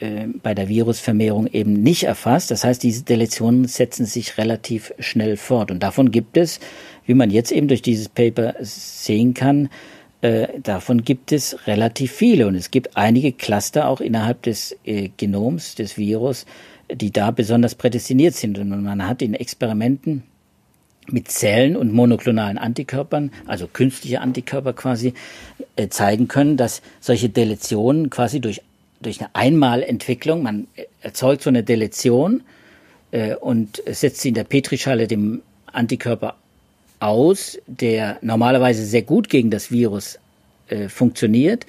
äh, 0.00 0.26
bei 0.42 0.54
der 0.54 0.68
Virusvermehrung 0.68 1.48
eben 1.48 1.72
nicht 1.72 2.04
erfasst. 2.04 2.50
Das 2.50 2.64
heißt, 2.64 2.82
diese 2.82 3.02
Deletionen 3.02 3.66
setzen 3.66 4.06
sich 4.06 4.38
relativ 4.38 4.92
schnell 5.00 5.36
fort. 5.36 5.70
Und 5.70 5.82
davon 5.82 6.12
gibt 6.12 6.36
es, 6.36 6.60
wie 7.06 7.14
man 7.14 7.30
jetzt 7.30 7.50
eben 7.50 7.66
durch 7.66 7.82
dieses 7.82 8.08
Paper 8.08 8.54
sehen 8.60 9.34
kann, 9.34 9.70
äh, 10.20 10.60
davon 10.60 11.04
gibt 11.04 11.30
es 11.30 11.66
relativ 11.66 12.12
viele 12.12 12.48
und 12.48 12.56
es 12.56 12.70
gibt 12.70 12.96
einige 12.96 13.32
Cluster 13.32 13.88
auch 13.88 14.00
innerhalb 14.00 14.42
des 14.42 14.76
äh, 14.84 15.10
Genoms 15.16 15.76
des 15.76 15.96
Virus, 15.96 16.44
die 16.92 17.12
da 17.12 17.30
besonders 17.30 17.74
prädestiniert 17.74 18.34
sind. 18.34 18.58
Und 18.58 18.68
man 18.82 19.06
hat 19.06 19.22
in 19.22 19.34
Experimenten 19.34 20.24
mit 21.06 21.30
Zellen 21.30 21.76
und 21.76 21.92
monoklonalen 21.92 22.58
Antikörpern, 22.58 23.30
also 23.46 23.68
künstliche 23.68 24.20
Antikörper 24.20 24.72
quasi, 24.72 25.14
äh, 25.76 25.88
zeigen 25.88 26.26
können, 26.26 26.56
dass 26.56 26.82
solche 27.00 27.28
Deletionen 27.28 28.10
quasi 28.10 28.40
durch, 28.40 28.62
durch 29.00 29.20
eine 29.20 29.34
Einmalentwicklung, 29.34 30.42
man 30.42 30.66
erzeugt 31.00 31.42
so 31.42 31.50
eine 31.50 31.62
Deletion 31.62 32.42
äh, 33.12 33.36
und 33.36 33.82
setzt 33.86 34.20
sie 34.20 34.28
in 34.28 34.34
der 34.34 34.44
Petrischale 34.44 35.06
dem 35.06 35.42
Antikörper 35.66 36.36
aus, 37.00 37.58
der 37.66 38.18
normalerweise 38.22 38.84
sehr 38.84 39.02
gut 39.02 39.28
gegen 39.28 39.50
das 39.50 39.70
Virus 39.70 40.18
äh, 40.68 40.88
funktioniert. 40.88 41.66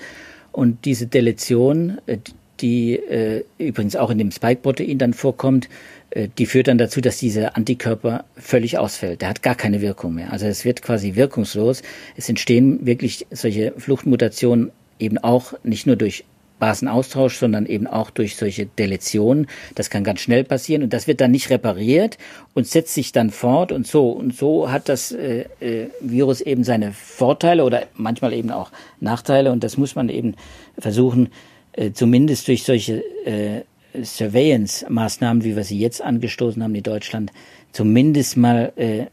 Und 0.52 0.86
diese 0.86 1.08
Deletion, 1.08 2.00
äh, 2.08 2.18
die 2.62 2.96
äh, 2.96 3.44
übrigens 3.58 3.96
auch 3.96 4.10
in 4.10 4.18
dem 4.18 4.32
Spike-Protein 4.32 4.98
dann 4.98 5.14
vorkommt, 5.14 5.70
äh, 6.12 6.28
die 6.38 6.46
führt 6.46 6.68
dann 6.68 6.78
dazu, 6.78 7.02
dass 7.02 7.18
dieser 7.18 7.56
Antikörper 7.56 8.26
völlig 8.36 8.78
ausfällt. 8.78 9.22
Der 9.22 9.30
hat 9.30 9.42
gar 9.42 9.56
keine 9.56 9.82
Wirkung 9.82 10.16
mehr. 10.16 10.32
Also 10.34 10.48
es 10.48 10.66
wird 10.66 10.82
quasi 10.82 11.16
wirkungslos. 11.16 11.82
Es 12.18 12.30
entstehen 12.30 12.86
wirklich 12.86 13.28
solche 13.32 13.74
Fluchtmutationen 13.78 14.72
eben 15.00 15.18
auch 15.18 15.54
nicht 15.64 15.88
nur 15.88 15.96
durch 15.96 16.26
Basenaustausch, 16.60 17.38
sondern 17.38 17.66
eben 17.66 17.88
auch 17.88 18.10
durch 18.10 18.36
solche 18.36 18.66
Deletionen. 18.66 19.48
Das 19.76 19.90
kann 19.90 20.04
ganz 20.04 20.20
schnell 20.20 20.44
passieren 20.44 20.84
und 20.84 20.94
das 20.94 21.08
wird 21.08 21.22
dann 21.22 21.32
nicht 21.32 21.50
repariert 21.50 22.18
und 22.54 22.68
setzt 22.68 22.94
sich 22.94 23.12
dann 23.12 23.30
fort 23.32 23.72
und 23.72 23.88
so. 23.88 24.10
Und 24.12 24.36
so 24.36 24.72
hat 24.72 24.90
das 24.90 25.12
äh, 25.12 25.46
äh, 25.60 25.88
Virus 26.02 26.42
eben 26.42 26.64
seine 26.64 26.92
Vorteile 26.92 27.64
oder 27.64 27.84
manchmal 27.96 28.34
eben 28.34 28.52
auch 28.52 28.72
Nachteile 29.00 29.52
und 29.52 29.64
das 29.64 29.78
muss 29.78 29.96
man 29.96 30.10
eben 30.10 30.36
versuchen, 30.78 31.30
äh, 31.74 31.92
zumindest 31.92 32.48
durch 32.48 32.64
solche 32.64 33.04
äh, 33.26 33.62
Surveillance-Maßnahmen, 34.04 35.44
wie 35.44 35.56
wir 35.56 35.64
sie 35.64 35.80
jetzt 35.80 36.02
angestoßen 36.02 36.62
haben 36.62 36.76
in 36.76 36.84
Deutschland, 36.84 37.32
zumindest 37.72 38.38
mal 38.38 38.72
äh, 38.76 39.06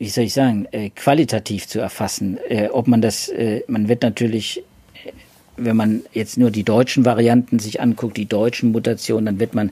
wie 0.00 0.08
soll 0.08 0.24
ich 0.24 0.32
sagen, 0.32 0.66
äh, 0.72 0.88
qualitativ 0.88 1.68
zu 1.68 1.78
erfassen. 1.78 2.38
Äh, 2.48 2.68
ob 2.68 2.88
man 2.88 3.02
das, 3.02 3.28
äh, 3.28 3.62
man 3.68 3.88
wird 3.88 4.02
natürlich 4.02 4.64
wenn 5.60 5.76
man 5.76 6.02
jetzt 6.12 6.38
nur 6.38 6.50
die 6.50 6.64
deutschen 6.64 7.04
Varianten 7.04 7.58
sich 7.58 7.80
anguckt, 7.80 8.16
die 8.16 8.26
deutschen 8.26 8.72
Mutationen, 8.72 9.26
dann 9.26 9.40
wird 9.40 9.54
man 9.54 9.70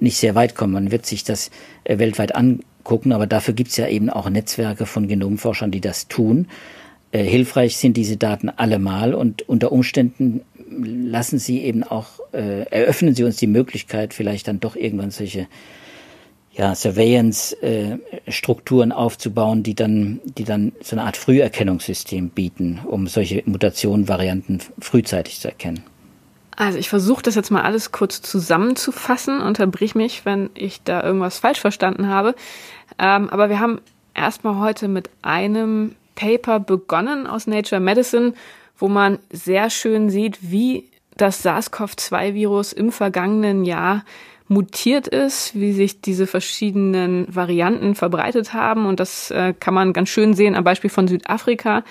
nicht 0.00 0.16
sehr 0.16 0.34
weit 0.34 0.54
kommen. 0.54 0.72
Man 0.72 0.90
wird 0.90 1.06
sich 1.06 1.24
das 1.24 1.50
äh, 1.84 1.98
weltweit 1.98 2.34
angucken, 2.34 3.12
aber 3.12 3.26
dafür 3.26 3.54
gibt 3.54 3.70
es 3.70 3.76
ja 3.76 3.88
eben 3.88 4.10
auch 4.10 4.28
Netzwerke 4.28 4.86
von 4.86 5.08
Genomforschern, 5.08 5.70
die 5.70 5.80
das 5.80 6.08
tun. 6.08 6.46
Äh, 7.12 7.24
hilfreich 7.24 7.76
sind 7.76 7.96
diese 7.96 8.16
Daten 8.16 8.48
allemal 8.48 9.14
und 9.14 9.48
unter 9.48 9.72
Umständen 9.72 10.42
lassen 10.70 11.38
sie 11.38 11.62
eben 11.62 11.82
auch, 11.82 12.20
äh, 12.32 12.62
eröffnen 12.70 13.14
sie 13.14 13.24
uns 13.24 13.36
die 13.36 13.48
Möglichkeit, 13.48 14.14
vielleicht 14.14 14.46
dann 14.46 14.60
doch 14.60 14.76
irgendwann 14.76 15.10
solche 15.10 15.48
ja, 16.52 16.74
Surveillance-Strukturen 16.74 18.90
äh, 18.90 18.94
aufzubauen, 18.94 19.62
die 19.62 19.74
dann, 19.74 20.20
die 20.24 20.44
dann 20.44 20.72
so 20.82 20.96
eine 20.96 21.04
Art 21.04 21.16
Früherkennungssystem 21.16 22.28
bieten, 22.30 22.80
um 22.84 23.06
solche 23.06 23.42
Mutationenvarianten 23.46 24.60
frühzeitig 24.80 25.40
zu 25.40 25.48
erkennen. 25.48 25.84
Also 26.56 26.78
ich 26.78 26.88
versuche 26.90 27.22
das 27.22 27.36
jetzt 27.36 27.50
mal 27.50 27.62
alles 27.62 27.90
kurz 27.92 28.20
zusammenzufassen, 28.20 29.40
unterbrich 29.40 29.94
mich, 29.94 30.26
wenn 30.26 30.50
ich 30.54 30.82
da 30.82 31.02
irgendwas 31.02 31.38
falsch 31.38 31.60
verstanden 31.60 32.08
habe. 32.08 32.34
Ähm, 32.98 33.30
aber 33.30 33.48
wir 33.48 33.60
haben 33.60 33.80
erstmal 34.14 34.58
heute 34.58 34.88
mit 34.88 35.08
einem 35.22 35.94
Paper 36.16 36.60
begonnen 36.60 37.26
aus 37.26 37.46
Nature 37.46 37.80
Medicine, 37.80 38.34
wo 38.76 38.88
man 38.88 39.18
sehr 39.32 39.70
schön 39.70 40.10
sieht, 40.10 40.50
wie 40.50 40.86
das 41.16 41.42
SARS-CoV-2-Virus 41.42 42.72
im 42.72 42.92
vergangenen 42.92 43.64
Jahr 43.64 44.04
mutiert 44.50 45.06
ist, 45.06 45.54
wie 45.54 45.72
sich 45.72 46.00
diese 46.00 46.26
verschiedenen 46.26 47.24
Varianten 47.32 47.94
verbreitet 47.94 48.52
haben. 48.52 48.86
Und 48.86 48.98
das 48.98 49.30
äh, 49.30 49.54
kann 49.58 49.74
man 49.74 49.92
ganz 49.92 50.08
schön 50.08 50.34
sehen 50.34 50.56
am 50.56 50.64
Beispiel 50.64 50.90
von 50.90 51.06
Südafrika, 51.06 51.84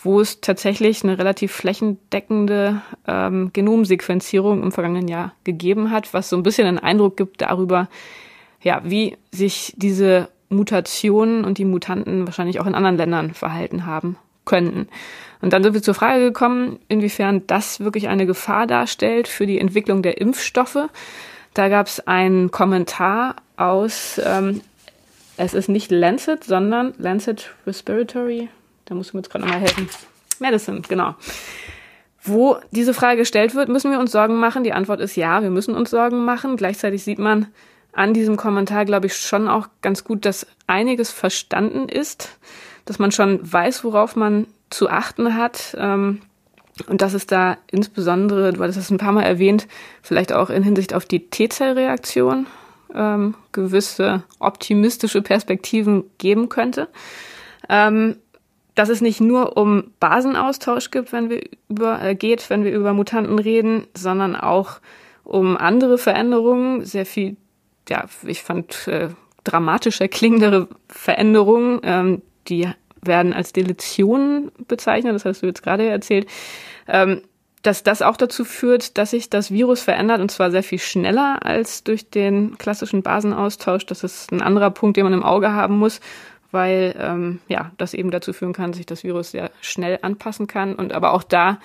wo 0.00 0.20
es 0.20 0.40
tatsächlich 0.40 1.02
eine 1.02 1.18
relativ 1.18 1.50
flächendeckende 1.50 2.82
ähm, 3.08 3.50
Genomsequenzierung 3.52 4.62
im 4.62 4.70
vergangenen 4.70 5.08
Jahr 5.08 5.34
gegeben 5.42 5.90
hat, 5.90 6.14
was 6.14 6.28
so 6.28 6.36
ein 6.36 6.44
bisschen 6.44 6.68
einen 6.68 6.78
Eindruck 6.78 7.16
gibt 7.16 7.42
darüber, 7.42 7.88
ja, 8.62 8.80
wie 8.84 9.16
sich 9.32 9.74
diese 9.76 10.28
Mutationen 10.50 11.44
und 11.44 11.58
die 11.58 11.64
Mutanten 11.64 12.26
wahrscheinlich 12.26 12.60
auch 12.60 12.66
in 12.66 12.76
anderen 12.76 12.96
Ländern 12.96 13.34
verhalten 13.34 13.86
haben 13.86 14.16
könnten. 14.44 14.86
Und 15.40 15.52
dann 15.52 15.64
sind 15.64 15.74
wir 15.74 15.82
zur 15.82 15.94
Frage 15.94 16.22
gekommen, 16.22 16.78
inwiefern 16.86 17.42
das 17.48 17.80
wirklich 17.80 18.06
eine 18.06 18.24
Gefahr 18.24 18.68
darstellt 18.68 19.26
für 19.26 19.46
die 19.46 19.58
Entwicklung 19.58 20.02
der 20.02 20.20
Impfstoffe. 20.20 20.88
Da 21.54 21.68
gab 21.68 21.86
es 21.86 22.06
einen 22.06 22.50
Kommentar 22.50 23.36
aus, 23.56 24.20
ähm, 24.24 24.60
es 25.36 25.54
ist 25.54 25.68
nicht 25.68 25.90
Lancet, 25.90 26.42
sondern 26.44 26.94
Lancet 26.98 27.52
Respiratory, 27.66 28.48
da 28.84 28.94
musst 28.94 29.12
du 29.12 29.16
mir 29.16 29.22
jetzt 29.22 29.30
gerade 29.30 29.44
nochmal 29.44 29.60
helfen. 29.60 29.88
Medicine, 30.40 30.82
genau. 30.82 31.14
Wo 32.22 32.56
diese 32.70 32.94
Frage 32.94 33.18
gestellt 33.18 33.54
wird, 33.54 33.68
müssen 33.68 33.90
wir 33.90 34.00
uns 34.00 34.12
Sorgen 34.12 34.36
machen? 34.36 34.64
Die 34.64 34.72
Antwort 34.72 35.00
ist 35.00 35.14
ja, 35.14 35.42
wir 35.42 35.50
müssen 35.50 35.74
uns 35.74 35.90
Sorgen 35.90 36.24
machen. 36.24 36.56
Gleichzeitig 36.56 37.04
sieht 37.04 37.18
man 37.18 37.48
an 37.92 38.14
diesem 38.14 38.36
Kommentar, 38.36 38.84
glaube 38.84 39.06
ich, 39.06 39.16
schon 39.16 39.46
auch 39.46 39.68
ganz 39.82 40.04
gut, 40.04 40.24
dass 40.24 40.46
einiges 40.66 41.10
verstanden 41.10 41.88
ist, 41.88 42.38
dass 42.86 42.98
man 42.98 43.12
schon 43.12 43.40
weiß, 43.52 43.84
worauf 43.84 44.16
man 44.16 44.46
zu 44.70 44.88
achten 44.88 45.36
hat. 45.36 45.76
Ähm, 45.78 46.22
und 46.88 47.02
das 47.02 47.14
ist 47.14 47.30
da 47.30 47.56
insbesondere, 47.70 48.52
du 48.52 48.62
hattest 48.62 48.78
es 48.78 48.90
ein 48.90 48.98
paar 48.98 49.12
Mal 49.12 49.22
erwähnt, 49.22 49.68
vielleicht 50.02 50.32
auch 50.32 50.50
in 50.50 50.62
Hinsicht 50.62 50.92
auf 50.94 51.04
die 51.04 51.28
T-Zell-Reaktion 51.30 52.46
ähm, 52.94 53.34
gewisse 53.52 54.22
optimistische 54.38 55.22
Perspektiven 55.22 56.04
geben 56.18 56.48
könnte. 56.48 56.88
Ähm, 57.68 58.16
dass 58.74 58.88
es 58.88 59.00
nicht 59.00 59.20
nur 59.20 59.56
um 59.56 59.92
Basenaustausch 60.00 60.90
gibt, 60.90 61.12
wenn 61.12 61.30
wir 61.30 61.42
über, 61.68 62.02
äh, 62.02 62.14
geht, 62.14 62.50
wenn 62.50 62.64
wir 62.64 62.72
über 62.72 62.92
Mutanten 62.92 63.38
reden, 63.38 63.86
sondern 63.94 64.34
auch 64.34 64.80
um 65.22 65.56
andere 65.56 65.96
Veränderungen, 65.96 66.84
sehr 66.84 67.06
viel, 67.06 67.36
ja, 67.88 68.06
ich 68.24 68.42
fand 68.42 68.88
äh, 68.88 69.10
dramatischer 69.44 70.08
klingendere 70.08 70.68
Veränderungen, 70.88 71.80
ähm, 71.84 72.22
die 72.48 72.68
werden 73.06 73.32
als 73.32 73.52
Deletionen 73.52 74.50
bezeichnet, 74.68 75.14
das 75.14 75.24
hast 75.24 75.42
du 75.42 75.46
jetzt 75.46 75.62
gerade 75.62 75.88
erzählt. 75.88 76.26
Ähm, 76.86 77.22
dass 77.64 77.82
das 77.82 78.02
auch 78.02 78.18
dazu 78.18 78.44
führt, 78.44 78.98
dass 78.98 79.10
sich 79.12 79.30
das 79.30 79.50
Virus 79.50 79.80
verändert 79.80 80.20
und 80.20 80.30
zwar 80.30 80.50
sehr 80.50 80.62
viel 80.62 80.78
schneller 80.78 81.38
als 81.42 81.82
durch 81.82 82.10
den 82.10 82.58
klassischen 82.58 83.02
Basenaustausch. 83.02 83.86
Das 83.86 84.04
ist 84.04 84.30
ein 84.32 84.42
anderer 84.42 84.70
Punkt, 84.70 84.98
den 84.98 85.04
man 85.04 85.14
im 85.14 85.22
Auge 85.22 85.52
haben 85.52 85.78
muss, 85.78 86.00
weil 86.50 86.94
ähm, 86.98 87.40
ja 87.48 87.72
das 87.78 87.94
eben 87.94 88.10
dazu 88.10 88.34
führen 88.34 88.52
kann, 88.52 88.72
dass 88.72 88.76
sich 88.76 88.86
das 88.86 89.02
Virus 89.02 89.30
sehr 89.30 89.50
schnell 89.62 89.98
anpassen 90.02 90.46
kann. 90.46 90.74
Und 90.74 90.92
aber 90.92 91.12
auch 91.14 91.22
da 91.22 91.58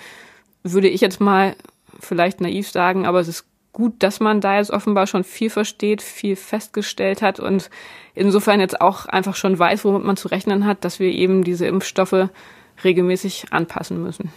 würde 0.62 0.88
ich 0.88 1.02
jetzt 1.02 1.20
mal 1.20 1.54
vielleicht 2.00 2.40
naiv 2.40 2.70
sagen, 2.70 3.06
aber 3.06 3.20
es 3.20 3.28
ist 3.28 3.44
gut, 3.72 3.94
dass 4.00 4.20
man 4.20 4.40
da 4.40 4.56
jetzt 4.56 4.70
offenbar 4.70 5.06
schon 5.06 5.24
viel 5.24 5.50
versteht, 5.50 6.02
viel 6.02 6.36
festgestellt 6.36 7.22
hat 7.22 7.40
und 7.40 7.70
insofern 8.14 8.60
jetzt 8.60 8.80
auch 8.80 9.06
einfach 9.06 9.36
schon 9.36 9.58
weiß, 9.58 9.84
womit 9.84 10.04
man 10.04 10.16
zu 10.16 10.28
rechnen 10.28 10.66
hat, 10.66 10.84
dass 10.84 10.98
wir 10.98 11.10
eben 11.10 11.44
diese 11.44 11.66
Impfstoffe 11.66 12.28
regelmäßig 12.82 13.46
anpassen 13.50 14.02
müssen. 14.02 14.30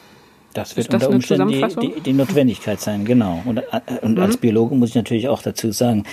Das 0.54 0.78
wird 0.78 0.94
das 0.94 1.04
unter 1.06 1.16
Umständen 1.16 1.48
die, 1.48 1.94
die, 1.96 2.02
die, 2.02 2.14
Notwendigkeit 2.14 2.80
sein, 2.80 3.06
genau. 3.06 3.42
Und, 3.46 3.58
äh, 3.58 3.64
und 4.02 4.18
mhm. 4.18 4.22
als 4.22 4.38
Biologe 4.38 4.76
muss 4.76 4.90
ich 4.90 4.96
natürlich 4.96 5.28
auch 5.28 5.42
dazu 5.42 5.72
sagen, 5.72 6.04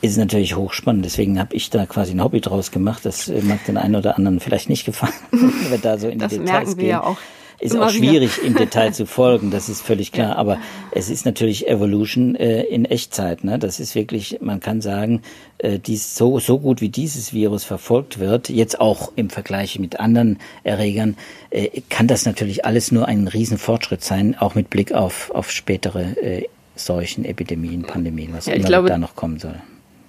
ist 0.00 0.16
natürlich 0.16 0.56
hochspannend. 0.56 1.04
Deswegen 1.04 1.38
habe 1.38 1.54
ich 1.54 1.68
da 1.68 1.84
quasi 1.84 2.12
ein 2.12 2.24
Hobby 2.24 2.40
draus 2.40 2.70
gemacht. 2.70 3.04
Das 3.04 3.28
äh, 3.28 3.42
mag 3.42 3.62
den 3.66 3.76
einen 3.76 3.96
oder 3.96 4.16
anderen 4.16 4.40
vielleicht 4.40 4.70
nicht 4.70 4.86
gefallen, 4.86 5.12
wenn 5.30 5.70
wir 5.70 5.78
da 5.78 5.98
so 5.98 6.08
in 6.08 6.18
das 6.18 6.32
die 6.32 6.38
Details 6.38 6.52
merken 6.52 6.76
wir 6.76 6.76
gehen. 6.76 6.90
Ja 6.90 7.02
auch 7.02 7.18
ist 7.60 7.76
auch 7.76 7.90
schwierig 7.90 8.42
im 8.42 8.54
Detail 8.54 8.92
zu 8.92 9.06
folgen, 9.20 9.50
das 9.50 9.68
ist 9.68 9.82
völlig 9.82 10.12
klar. 10.12 10.36
Aber 10.36 10.58
es 10.92 11.10
ist 11.10 11.26
natürlich 11.26 11.68
Evolution 11.68 12.34
äh, 12.34 12.62
in 12.62 12.84
Echtzeit. 12.84 13.44
Ne? 13.44 13.58
Das 13.58 13.80
ist 13.80 13.94
wirklich, 13.94 14.38
man 14.40 14.60
kann 14.60 14.80
sagen, 14.80 15.22
äh, 15.58 15.78
dies, 15.78 16.16
so, 16.16 16.38
so 16.38 16.58
gut 16.58 16.80
wie 16.80 16.88
dieses 16.88 17.32
Virus 17.32 17.64
verfolgt 17.64 18.18
wird, 18.18 18.48
jetzt 18.48 18.80
auch 18.80 19.12
im 19.16 19.30
Vergleich 19.30 19.78
mit 19.78 20.00
anderen 20.00 20.38
Erregern, 20.64 21.16
äh, 21.50 21.82
kann 21.88 22.06
das 22.06 22.26
natürlich 22.26 22.64
alles 22.64 22.92
nur 22.92 23.06
ein 23.06 23.28
Riesenfortschritt 23.28 24.02
sein, 24.02 24.36
auch 24.38 24.54
mit 24.54 24.70
Blick 24.70 24.92
auf, 24.92 25.30
auf 25.30 25.50
spätere 25.50 26.16
äh, 26.22 26.48
Seuchen, 26.76 27.24
Epidemien, 27.24 27.82
Pandemien, 27.82 28.32
was 28.32 28.46
ja, 28.46 28.54
immer 28.54 28.66
glaube, 28.66 28.88
da 28.88 28.96
noch 28.98 29.14
kommen 29.14 29.38
soll 29.38 29.56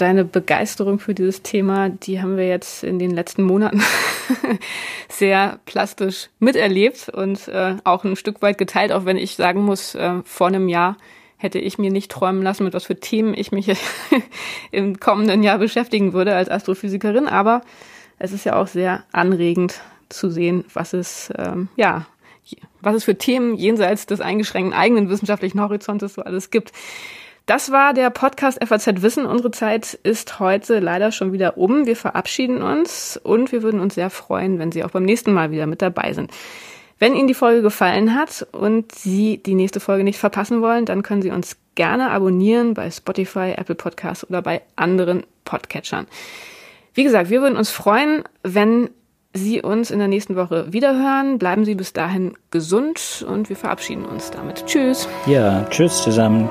deine 0.01 0.25
Begeisterung 0.25 0.99
für 0.99 1.13
dieses 1.13 1.43
Thema, 1.43 1.89
die 1.89 2.21
haben 2.21 2.35
wir 2.35 2.47
jetzt 2.47 2.83
in 2.83 2.97
den 2.97 3.11
letzten 3.11 3.43
Monaten 3.43 3.81
sehr 5.09 5.59
plastisch 5.65 6.29
miterlebt 6.39 7.09
und 7.09 7.47
äh, 7.47 7.75
auch 7.83 8.03
ein 8.03 8.15
Stück 8.15 8.41
weit 8.41 8.57
geteilt, 8.57 8.91
auch 8.91 9.05
wenn 9.05 9.17
ich 9.17 9.35
sagen 9.35 9.63
muss, 9.63 9.93
äh, 9.95 10.21
vor 10.25 10.47
einem 10.47 10.69
Jahr 10.69 10.97
hätte 11.37 11.59
ich 11.59 11.77
mir 11.77 11.91
nicht 11.91 12.11
träumen 12.11 12.41
lassen, 12.41 12.63
mit 12.63 12.73
was 12.73 12.85
für 12.85 12.99
Themen 12.99 13.33
ich 13.35 13.51
mich 13.51 13.71
im 14.71 14.99
kommenden 14.99 15.43
Jahr 15.43 15.57
beschäftigen 15.57 16.13
würde 16.13 16.35
als 16.35 16.49
Astrophysikerin. 16.49 17.27
Aber 17.27 17.61
es 18.19 18.31
ist 18.31 18.45
ja 18.45 18.55
auch 18.55 18.67
sehr 18.67 19.03
anregend 19.11 19.81
zu 20.09 20.29
sehen, 20.29 20.65
was 20.73 20.93
es, 20.93 21.31
ähm, 21.37 21.69
ja, 21.75 22.05
was 22.81 22.95
es 22.95 23.03
für 23.03 23.17
Themen 23.17 23.55
jenseits 23.55 24.05
des 24.05 24.21
eingeschränkten 24.21 24.77
eigenen 24.77 25.09
wissenschaftlichen 25.09 25.61
Horizontes 25.61 26.13
so 26.15 26.21
alles 26.21 26.51
gibt. 26.51 26.71
Das 27.45 27.71
war 27.71 27.93
der 27.93 28.09
Podcast 28.11 28.59
FAZ 28.63 29.01
Wissen. 29.01 29.25
Unsere 29.25 29.51
Zeit 29.51 29.93
ist 29.93 30.39
heute 30.39 30.79
leider 30.79 31.11
schon 31.11 31.33
wieder 31.33 31.57
um. 31.57 31.85
Wir 31.85 31.95
verabschieden 31.95 32.61
uns 32.61 33.19
und 33.21 33.51
wir 33.51 33.63
würden 33.63 33.79
uns 33.79 33.95
sehr 33.95 34.09
freuen, 34.09 34.59
wenn 34.59 34.71
Sie 34.71 34.83
auch 34.83 34.91
beim 34.91 35.03
nächsten 35.03 35.33
Mal 35.33 35.51
wieder 35.51 35.65
mit 35.65 35.81
dabei 35.81 36.13
sind. 36.13 36.31
Wenn 36.99 37.15
Ihnen 37.15 37.27
die 37.27 37.33
Folge 37.33 37.63
gefallen 37.63 38.13
hat 38.13 38.45
und 38.51 38.91
Sie 38.91 39.39
die 39.39 39.55
nächste 39.55 39.79
Folge 39.79 40.03
nicht 40.03 40.19
verpassen 40.19 40.61
wollen, 40.61 40.85
dann 40.85 41.01
können 41.01 41.23
Sie 41.23 41.31
uns 41.31 41.57
gerne 41.73 42.11
abonnieren 42.11 42.75
bei 42.75 42.91
Spotify, 42.91 43.53
Apple 43.57 43.75
Podcasts 43.75 44.29
oder 44.29 44.43
bei 44.43 44.61
anderen 44.75 45.23
Podcatchern. 45.43 46.05
Wie 46.93 47.03
gesagt, 47.03 47.31
wir 47.31 47.41
würden 47.41 47.57
uns 47.57 47.71
freuen, 47.71 48.23
wenn 48.43 48.91
Sie 49.33 49.61
uns 49.61 49.91
in 49.91 49.99
der 49.99 50.09
nächsten 50.09 50.35
Woche 50.35 50.71
wiederhören. 50.73 51.39
Bleiben 51.39 51.65
Sie 51.65 51.73
bis 51.73 51.93
dahin 51.93 52.37
gesund 52.51 53.25
und 53.27 53.49
wir 53.49 53.55
verabschieden 53.55 54.05
uns 54.05 54.29
damit. 54.29 54.65
Tschüss. 54.67 55.07
Ja, 55.25 55.65
tschüss 55.69 56.03
zusammen. 56.03 56.49